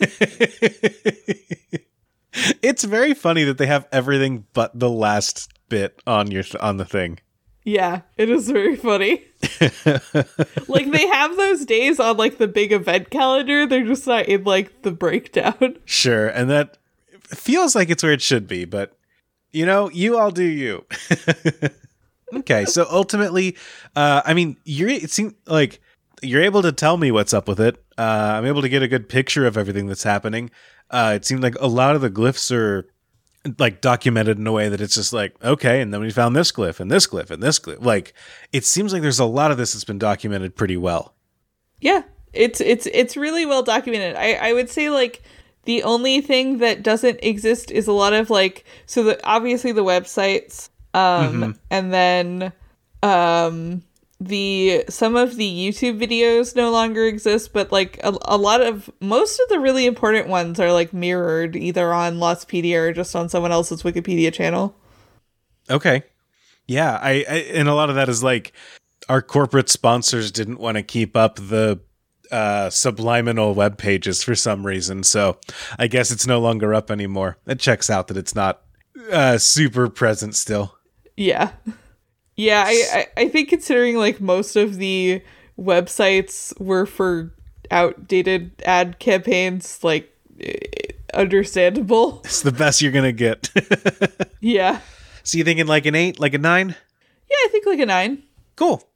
[2.62, 6.84] it's very funny that they have everything but the last bit on your on the
[6.84, 7.18] thing.
[7.64, 9.24] Yeah, it is very funny.
[10.68, 14.44] like they have those days on like the big event calendar, they're just not in
[14.44, 15.76] like the breakdown.
[15.84, 16.78] Sure, and that
[17.26, 18.96] feels like it's where it should be, but
[19.52, 20.84] you know, you all do you.
[22.34, 23.56] Okay, so ultimately,
[23.96, 25.80] uh, I mean, you're it seems like
[26.22, 27.82] you're able to tell me what's up with it.
[27.96, 30.50] Uh, I'm able to get a good picture of everything that's happening.
[30.90, 32.88] Uh, it seemed like a lot of the glyphs are
[33.58, 36.52] like documented in a way that it's just like okay, and then we found this
[36.52, 37.84] glyph and this glyph and this glyph.
[37.84, 38.14] Like
[38.52, 41.14] it seems like there's a lot of this that's been documented pretty well.
[41.80, 42.02] Yeah,
[42.32, 44.16] it's it's it's really well documented.
[44.16, 45.22] I I would say like
[45.64, 49.84] the only thing that doesn't exist is a lot of like so the obviously the
[49.84, 52.52] websites um and then
[53.02, 53.82] um
[54.20, 58.90] the some of the YouTube videos no longer exist but like a, a lot of
[59.00, 63.28] most of the really important ones are like mirrored either on Lostpedia or just on
[63.28, 64.74] someone else's Wikipedia channel.
[65.70, 66.02] Okay.
[66.66, 68.52] Yeah, I, I and a lot of that is like
[69.08, 71.80] our corporate sponsors didn't want to keep up the
[72.32, 75.04] uh subliminal web pages for some reason.
[75.04, 75.38] So
[75.78, 77.38] I guess it's no longer up anymore.
[77.46, 78.62] It checks out that it's not
[79.12, 80.74] uh super present still.
[81.18, 81.50] Yeah.
[82.36, 85.20] Yeah, I, I, I think considering like most of the
[85.58, 87.34] websites were for
[87.72, 90.14] outdated ad campaigns, like
[91.12, 92.20] understandable.
[92.24, 93.50] It's the best you're gonna get.
[94.40, 94.78] Yeah.
[95.24, 96.68] so you thinking like an eight, like a nine?
[97.28, 98.22] Yeah, I think like a nine.
[98.54, 98.88] Cool.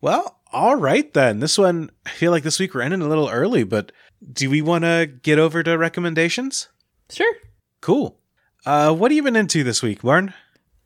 [0.00, 1.38] Well, all right then.
[1.38, 3.92] This one I feel like this week we're ending a little early, but
[4.32, 6.66] do we wanna get over to recommendations?
[7.10, 7.32] Sure.
[7.80, 8.18] Cool.
[8.66, 10.34] Uh what have you been into this week, Warren?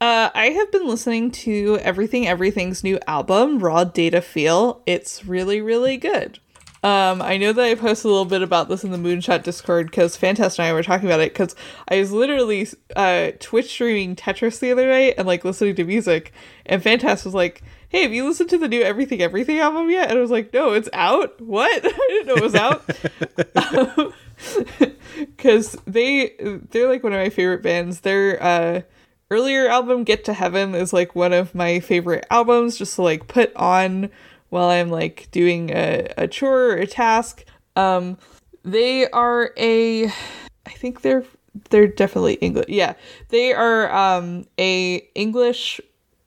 [0.02, 4.82] Uh, I have been listening to Everything Everything's new album, Raw Data Feel.
[4.84, 6.40] It's really, really good.
[6.82, 9.86] Um, I know that I posted a little bit about this in the Moonshot Discord
[9.86, 11.54] because Fantast and I were talking about it because
[11.86, 12.66] I was literally
[12.96, 16.32] uh, Twitch streaming Tetris the other night and like listening to music,
[16.66, 20.10] and Fantast was like, "Hey, have you listened to the new Everything Everything album yet?"
[20.10, 21.40] And I was like, "No, it's out.
[21.40, 21.80] What?
[21.84, 22.82] I didn't know it was out."
[25.36, 26.34] because they
[26.70, 28.00] they're like one of my favorite bands.
[28.00, 28.80] Their uh,
[29.32, 33.28] earlier album, Get to Heaven, is like one of my favorite albums just to like
[33.28, 34.10] put on
[34.50, 37.44] while I'm like doing a, a chore or a task.
[37.74, 38.18] Um,
[38.62, 41.24] they are a, I think they're
[41.70, 42.66] they're definitely English.
[42.68, 42.94] Yeah,
[43.30, 45.80] they are um a English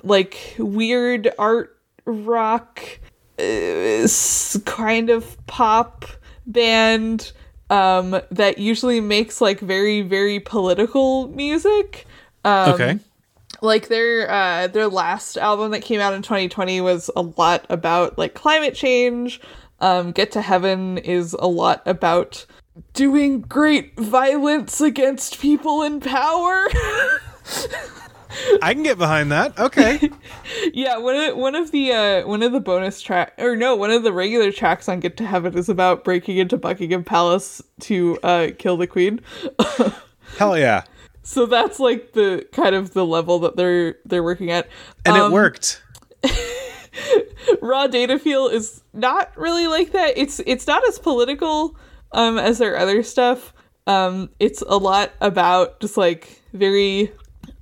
[0.03, 2.81] like weird art rock
[3.39, 4.07] uh,
[4.65, 6.05] kind of pop
[6.47, 7.31] band
[7.71, 12.05] um that usually makes like very very political music
[12.45, 12.99] um okay.
[13.61, 18.17] like their uh their last album that came out in 2020 was a lot about
[18.17, 19.41] like climate change
[19.81, 22.45] um get to heaven is a lot about
[22.93, 26.67] doing great violence against people in power
[28.61, 29.57] I can get behind that.
[29.57, 30.11] Okay.
[30.73, 33.91] yeah one of one of the uh one of the bonus track or no one
[33.91, 38.19] of the regular tracks on get to heaven is about breaking into buckingham palace to
[38.23, 39.21] uh kill the queen
[40.37, 40.83] Hell yeah.
[41.25, 44.67] So that's like the kind of the level that they're they're working at.
[45.03, 45.81] And Um, it worked.
[47.61, 50.17] raw data feel is not really like that.
[50.17, 51.75] It's it's not as political
[52.11, 53.53] um as their other stuff.
[53.87, 57.11] Um, it's a lot about just like very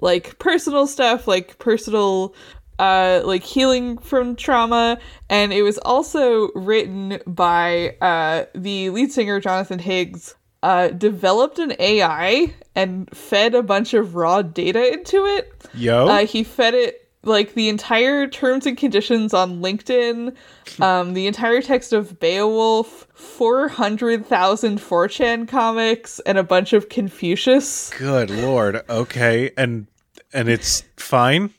[0.01, 2.35] like personal stuff, like personal
[2.79, 4.99] uh like healing from trauma.
[5.29, 11.75] And it was also written by uh the lead singer Jonathan Higgs uh developed an
[11.77, 15.53] AI and fed a bunch of raw data into it.
[15.75, 16.07] Yo.
[16.07, 20.35] Uh he fed it like the entire terms and conditions on LinkedIn,
[20.81, 27.91] um, the entire text of Beowulf, 400,000 4chan comics, and a bunch of Confucius.
[27.97, 28.81] Good lord.
[28.89, 29.51] Okay.
[29.57, 29.87] And
[30.33, 31.53] and it's fine.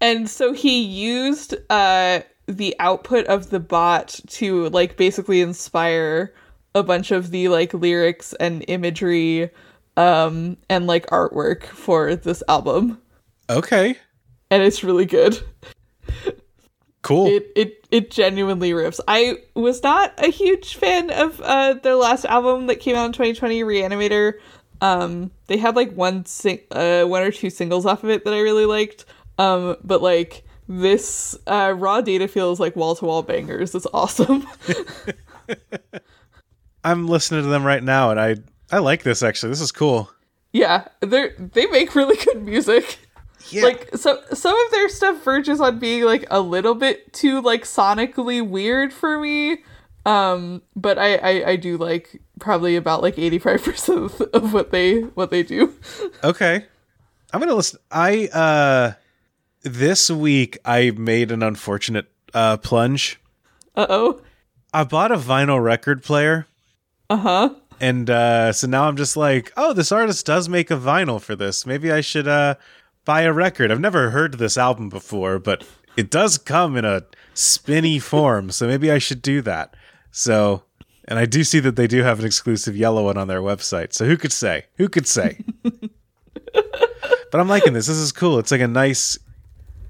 [0.00, 6.32] And so he used uh, the output of the bot to like basically inspire
[6.74, 9.50] a bunch of the like lyrics and imagery
[9.96, 13.00] um, and like artwork for this album.
[13.48, 13.96] Okay.
[14.50, 15.40] And it's really good.
[17.02, 17.28] Cool.
[17.28, 19.00] It it it genuinely rips.
[19.08, 23.12] I was not a huge fan of uh their last album that came out in
[23.12, 24.34] 2020, Reanimator.
[24.82, 28.34] Um they had like one sing- uh one or two singles off of it that
[28.34, 29.06] I really liked.
[29.38, 33.74] Um but like this uh raw data feels like wall to wall bangers.
[33.74, 34.46] It's awesome.
[36.84, 38.36] I'm listening to them right now and I
[38.70, 39.50] I like this actually.
[39.50, 40.10] This is cool.
[40.52, 42.98] yeah, they're they make really good music.
[43.50, 43.64] Yeah.
[43.64, 47.64] Like so some of their stuff verges on being like a little bit too like
[47.64, 49.58] sonically weird for me.
[50.06, 55.30] Um but I I, I do like probably about like 85% of what they what
[55.30, 55.74] they do.
[56.24, 56.66] Okay.
[57.32, 57.78] I'm gonna listen.
[57.90, 58.92] I uh
[59.62, 63.20] this week I made an unfortunate uh plunge.
[63.76, 64.20] Uh-oh.
[64.72, 66.46] I bought a vinyl record player
[67.10, 67.54] Uh-huh.
[67.80, 71.34] and uh so now I'm just like, oh, this artist does make a vinyl for
[71.34, 71.66] this.
[71.66, 72.54] Maybe I should uh
[73.04, 73.72] buy a record.
[73.72, 75.64] I've never heard this album before, but
[75.96, 77.02] it does come in a
[77.34, 79.74] spinny form, so maybe I should do that.
[80.12, 80.62] So
[81.06, 83.92] and I do see that they do have an exclusive yellow one on their website.
[83.92, 84.66] So who could say?
[84.76, 85.38] Who could say?
[85.62, 87.86] but I'm liking this.
[87.86, 88.38] This is cool.
[88.38, 89.18] It's like a nice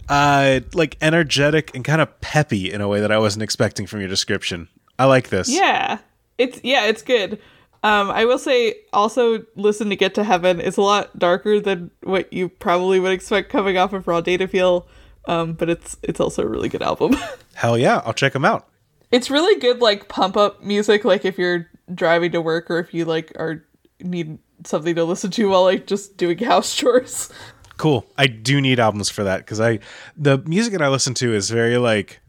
[0.09, 4.01] uh like energetic and kind of peppy in a way that I wasn't expecting from
[4.01, 4.68] your description.
[4.98, 5.48] I like this.
[5.48, 5.98] Yeah.
[6.40, 7.38] It's yeah, it's good.
[7.82, 10.60] Um I will say also listen to Get to Heaven.
[10.60, 14.48] It's a lot darker than what you probably would expect coming off of Raw Data
[14.48, 14.86] Feel.
[15.26, 17.16] Um but it's it's also a really good album.
[17.54, 18.68] Hell yeah, I'll check them out.
[19.10, 22.94] it's really good like pump up music like if you're driving to work or if
[22.94, 23.64] you like are
[24.00, 27.30] need something to listen to while like just doing house chores.
[27.76, 28.06] Cool.
[28.18, 29.78] I do need albums for that because I
[30.16, 32.20] the music that I listen to is very like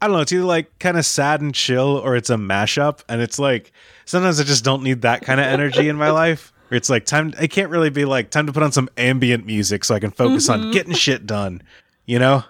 [0.00, 0.22] I don't know.
[0.22, 3.72] It's either like kind of sad and chill or it's a mashup, and it's like
[4.04, 6.52] sometimes I just don't need that kind of energy in my life.
[6.68, 7.32] Where it's like time.
[7.38, 10.10] I can't really be like time to put on some ambient music so I can
[10.10, 11.62] focus on getting shit done.
[12.06, 12.44] You know?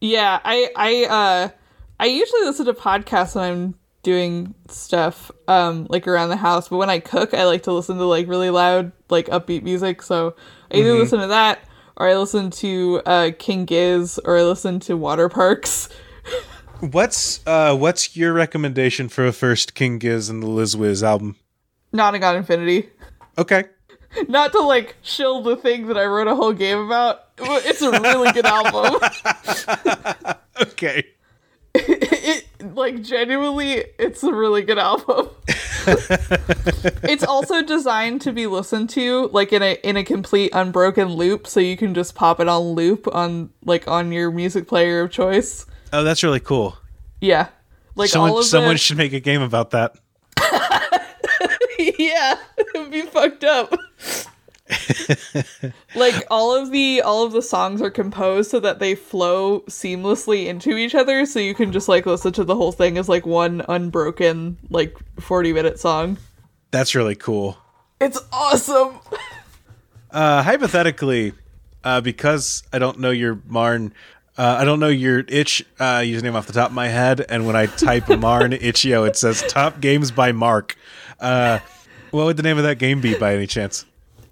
[0.00, 1.48] Yeah, I I uh
[1.98, 6.76] I usually listen to podcasts when I'm doing stuff um like around the house, but
[6.76, 10.02] when I cook, I like to listen to like really loud like upbeat music.
[10.02, 10.36] So
[10.70, 11.66] I either listen to that
[11.96, 15.88] or I listen to uh King Gizz or I listen to Waterparks.
[16.82, 21.36] What's uh what's your recommendation for a first King Gizz and the Liz Wiz album?
[21.94, 22.88] Nonagon Infinity.
[23.38, 23.66] Okay.
[24.28, 27.20] Not to like shill the thing that I wrote a whole game about.
[27.38, 29.00] It's a really good album.
[30.60, 31.04] Okay.
[31.74, 35.30] it like genuinely it's a really good album
[37.02, 41.46] it's also designed to be listened to like in a in a complete unbroken loop
[41.46, 45.10] so you can just pop it on loop on like on your music player of
[45.10, 46.76] choice Oh, that's really cool.
[47.20, 47.48] yeah
[47.94, 49.96] like all Someone of someone the, should make a game about that.
[51.98, 52.36] yeah
[52.74, 53.74] it'd be fucked up
[55.94, 60.46] like all of the all of the songs are composed so that they flow seamlessly
[60.46, 63.26] into each other so you can just like listen to the whole thing as like
[63.26, 66.16] one unbroken like 40 minute song
[66.70, 67.58] That's really cool.
[68.00, 68.98] it's awesome
[70.10, 71.32] Uh, hypothetically,
[71.84, 73.94] uh, because I don't know your Marn,
[74.38, 77.46] uh, I don't know your itch uh, username off the top of my head, and
[77.46, 80.76] when I type Marn itch.io, it says "Top Games by Mark."
[81.20, 81.60] Uh,
[82.10, 83.84] what would the name of that game be, by any chance?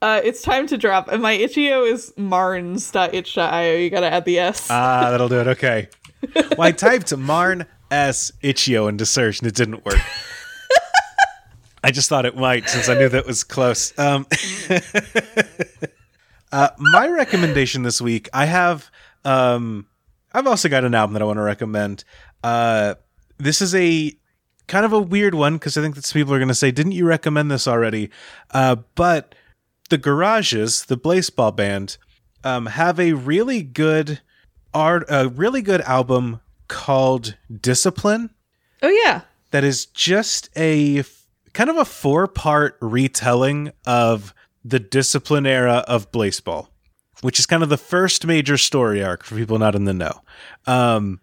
[0.03, 4.69] uh it's time to drop and my itch.io is marns.itch.io you gotta add the s
[4.71, 5.47] Ah, that'll do it.
[5.49, 5.89] Okay.
[6.35, 9.99] Well, I typed Marn S itch.io into search, and it didn't work.
[11.85, 13.99] I just thought it might, since I knew that was close.
[13.99, 14.27] Um,
[16.53, 18.91] uh, my recommendation this week, I have.
[19.25, 19.87] Um,
[20.33, 22.05] I've also got an album that I want to recommend.
[22.43, 22.95] Uh,
[23.39, 24.13] this is a
[24.67, 26.71] kind of a weird one because I think that some people are going to say,
[26.71, 28.11] "Didn't you recommend this already?"
[28.51, 29.35] Uh, but
[29.89, 31.97] the Garages, the Blaseball band,
[32.45, 34.21] um, have a really good
[34.73, 38.31] art, a really good album called Discipline
[38.83, 41.03] oh yeah that is just a
[41.53, 44.33] kind of a four part retelling of
[44.65, 46.69] the discipline era of Blaseball,
[47.23, 50.21] which is kind of the first major story arc for people not in the know.
[50.67, 51.21] Um,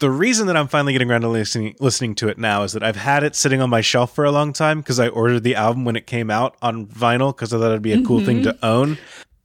[0.00, 2.82] the reason that I'm finally getting around to listening listening to it now is that
[2.82, 5.54] I've had it sitting on my shelf for a long time because I ordered the
[5.54, 8.42] album when it came out on vinyl because I thought it'd be a cool thing
[8.44, 8.98] to own.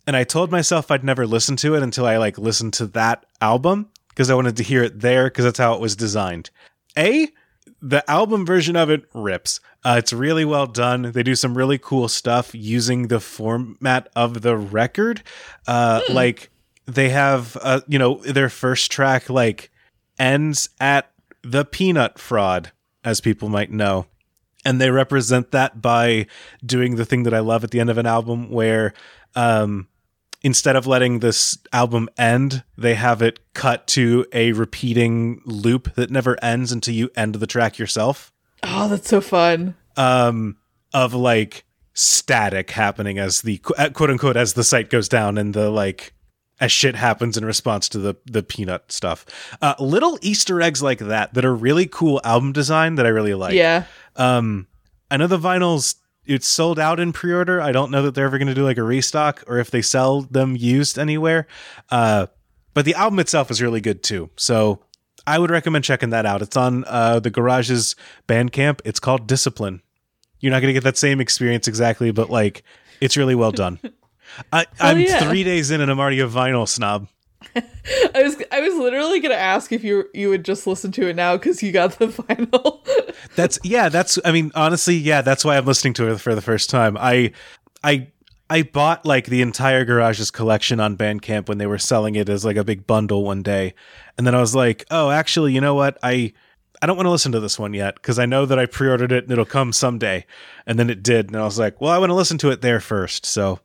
[0.07, 3.25] And I told myself I'd never listen to it until I like listened to that
[3.41, 6.51] album because I wanted to hear it there because that's how it was designed.
[6.97, 7.27] A,
[7.87, 9.59] the album version of it rips.
[9.83, 11.11] Uh, it's really well done.
[11.11, 15.21] They do some really cool stuff using the format of the record.
[15.67, 16.49] Uh, Like
[16.87, 19.71] they have, uh, you know, their first track like
[20.17, 21.11] ends at
[21.43, 22.71] the peanut fraud,
[23.03, 24.07] as people might know.
[24.65, 26.25] And they represent that by
[26.65, 28.93] doing the thing that I love at the end of an album where
[29.35, 29.87] um,
[30.45, 36.11] instead of letting this album end, they have it cut to a repeating loop that
[36.11, 38.31] never ends until you end the track yourself.
[38.61, 39.73] Oh, that's so fun.
[39.97, 40.57] Um,
[40.93, 41.65] of like
[41.95, 46.13] static happening as the uh, quote unquote as the site goes down and the like
[46.59, 49.25] as shit happens in response to the the peanut stuff.
[49.63, 53.33] Uh, little Easter eggs like that that are really cool album design that I really
[53.33, 53.55] like.
[53.55, 53.85] yeah.
[54.15, 54.67] Um,
[55.09, 55.95] I know the vinyls
[56.25, 57.61] it's sold out in pre-order.
[57.61, 59.81] I don't know that they're ever going to do like a restock or if they
[59.81, 61.47] sell them used anywhere.
[61.89, 62.27] Uh,
[62.73, 64.29] but the album itself is really good too.
[64.35, 64.81] So
[65.27, 66.41] I would recommend checking that out.
[66.41, 67.95] It's on uh, the Garage's
[68.27, 68.81] Bandcamp.
[68.85, 69.81] It's called Discipline.
[70.39, 72.63] You're not going to get that same experience exactly, but like
[73.01, 73.79] it's really well done.
[74.53, 75.19] I, I'm yeah.
[75.19, 77.07] three days in and I'm already a vinyl snob.
[77.55, 81.15] I was I was literally gonna ask if you you would just listen to it
[81.15, 82.83] now because you got the final.
[83.35, 83.89] That's yeah.
[83.89, 85.21] That's I mean honestly, yeah.
[85.21, 86.97] That's why I'm listening to it for the first time.
[86.97, 87.31] I
[87.83, 88.07] I
[88.49, 92.45] I bought like the entire Garage's collection on Bandcamp when they were selling it as
[92.45, 93.73] like a big bundle one day,
[94.17, 95.97] and then I was like, oh, actually, you know what?
[96.03, 96.33] I
[96.81, 99.11] I don't want to listen to this one yet because I know that I pre-ordered
[99.11, 100.25] it and it'll come someday,
[100.67, 102.61] and then it did, and I was like, well, I want to listen to it
[102.61, 103.25] there first.
[103.25, 103.59] So,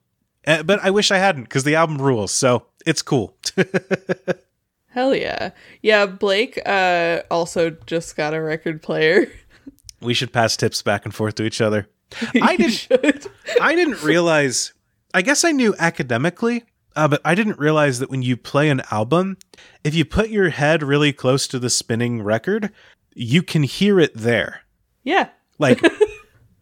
[0.45, 2.33] eh, but I wish I hadn't because the album rules.
[2.33, 3.37] So it's cool.
[4.89, 5.51] Hell yeah,
[5.83, 6.07] yeah.
[6.07, 9.31] Blake uh also just got a record player.
[10.01, 11.89] we should pass tips back and forth to each other.
[12.43, 13.29] I didn't.
[13.61, 14.73] I didn't realize.
[15.15, 16.65] I guess I knew academically,
[16.97, 19.37] uh, but I didn't realize that when you play an album,
[19.85, 22.71] if you put your head really close to the spinning record,
[23.15, 24.63] you can hear it there,
[25.03, 25.29] Yeah,
[25.59, 25.81] like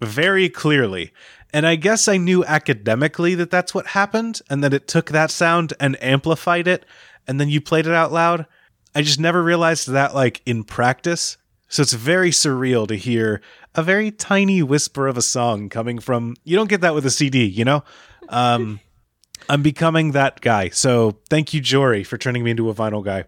[0.01, 1.13] very clearly.
[1.53, 5.31] And I guess I knew academically that that's what happened, and that it took that
[5.31, 6.85] sound and amplified it,
[7.27, 8.47] and then you played it out loud.
[8.95, 11.39] I just never realized that, like in practice.
[11.69, 13.43] So it's very surreal to hear
[13.75, 16.37] a very tiny whisper of a song coming from.
[16.45, 17.85] You don't get that with a CD, you know.
[18.29, 18.81] Um,
[19.49, 20.69] I'm becoming that guy.
[20.71, 23.25] So thank you, Jory, for turning me into a vinyl guy.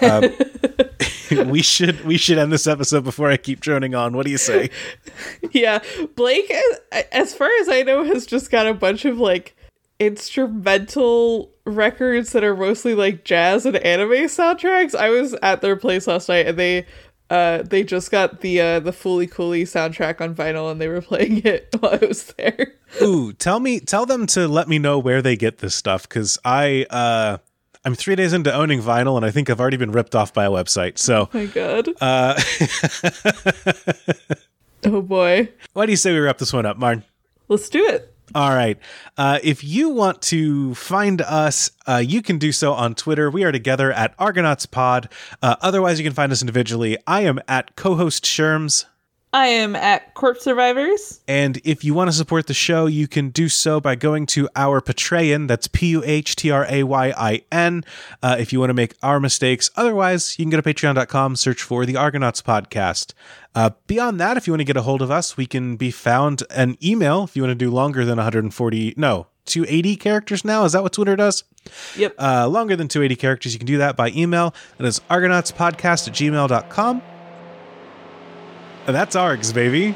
[0.00, 0.87] Um,
[1.46, 4.16] we should we should end this episode before I keep droning on.
[4.16, 4.70] What do you say?
[5.52, 5.80] yeah.
[6.16, 6.52] Blake,
[7.12, 9.54] as- far as I know, has just got a bunch of like
[10.00, 14.94] instrumental records that are mostly like jazz and anime soundtracks.
[14.94, 16.86] I was at their place last night and they
[17.30, 21.02] uh they just got the uh the Fooly Cooly soundtrack on vinyl and they were
[21.02, 22.74] playing it while I was there.
[23.02, 26.38] Ooh, tell me, tell them to let me know where they get this stuff because
[26.44, 27.38] I, uh,
[27.84, 30.44] I'm three days into owning vinyl and I think I've already been ripped off by
[30.44, 30.98] a website.
[30.98, 31.88] So, my god.
[32.00, 32.38] uh,
[34.84, 35.48] oh boy.
[35.72, 37.04] why do you say we wrap this one up, Martin?
[37.48, 38.14] Let's do it.
[38.34, 38.78] All right.
[39.16, 43.30] Uh, if you want to find us, uh, you can do so on Twitter.
[43.30, 45.08] We are together at Argonauts Pod.
[45.40, 46.98] Uh, otherwise, you can find us individually.
[47.06, 48.84] I am at co-host Sherms.
[49.32, 51.20] I am at Corpse Survivors.
[51.28, 54.48] And if you want to support the show, you can do so by going to
[54.56, 55.48] our Patreon.
[55.48, 57.84] That's P U H T R A Y I N.
[58.22, 59.70] Uh, if you want to make our mistakes.
[59.76, 63.12] Otherwise, you can go to patreon.com, search for the Argonauts podcast.
[63.54, 65.90] Uh, beyond that, if you want to get a hold of us, we can be
[65.90, 70.64] found an email if you want to do longer than 140, no, 280 characters now.
[70.64, 71.44] Is that what Twitter does?
[71.96, 72.14] Yep.
[72.18, 74.54] Uh, longer than 280 characters, you can do that by email.
[74.78, 77.02] That is argonautspodcast at gmail.com.
[78.88, 79.94] That's ARGs, baby.